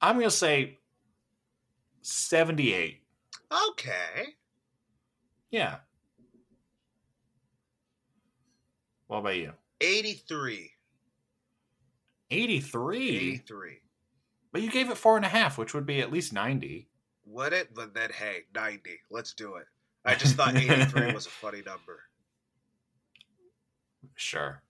[0.00, 0.77] I'm going to say
[2.08, 3.02] 78.
[3.70, 4.34] Okay.
[5.50, 5.76] Yeah.
[9.06, 9.52] What about you?
[9.80, 10.70] 83.
[12.30, 13.16] 83?
[13.16, 13.78] 83.
[14.52, 16.88] But you gave it four and a half, which would be at least 90.
[17.26, 17.74] Would it?
[17.74, 18.90] But then hey, 90.
[19.10, 19.66] Let's do it.
[20.04, 22.00] I just thought 83 was a funny number.
[24.14, 24.62] Sure.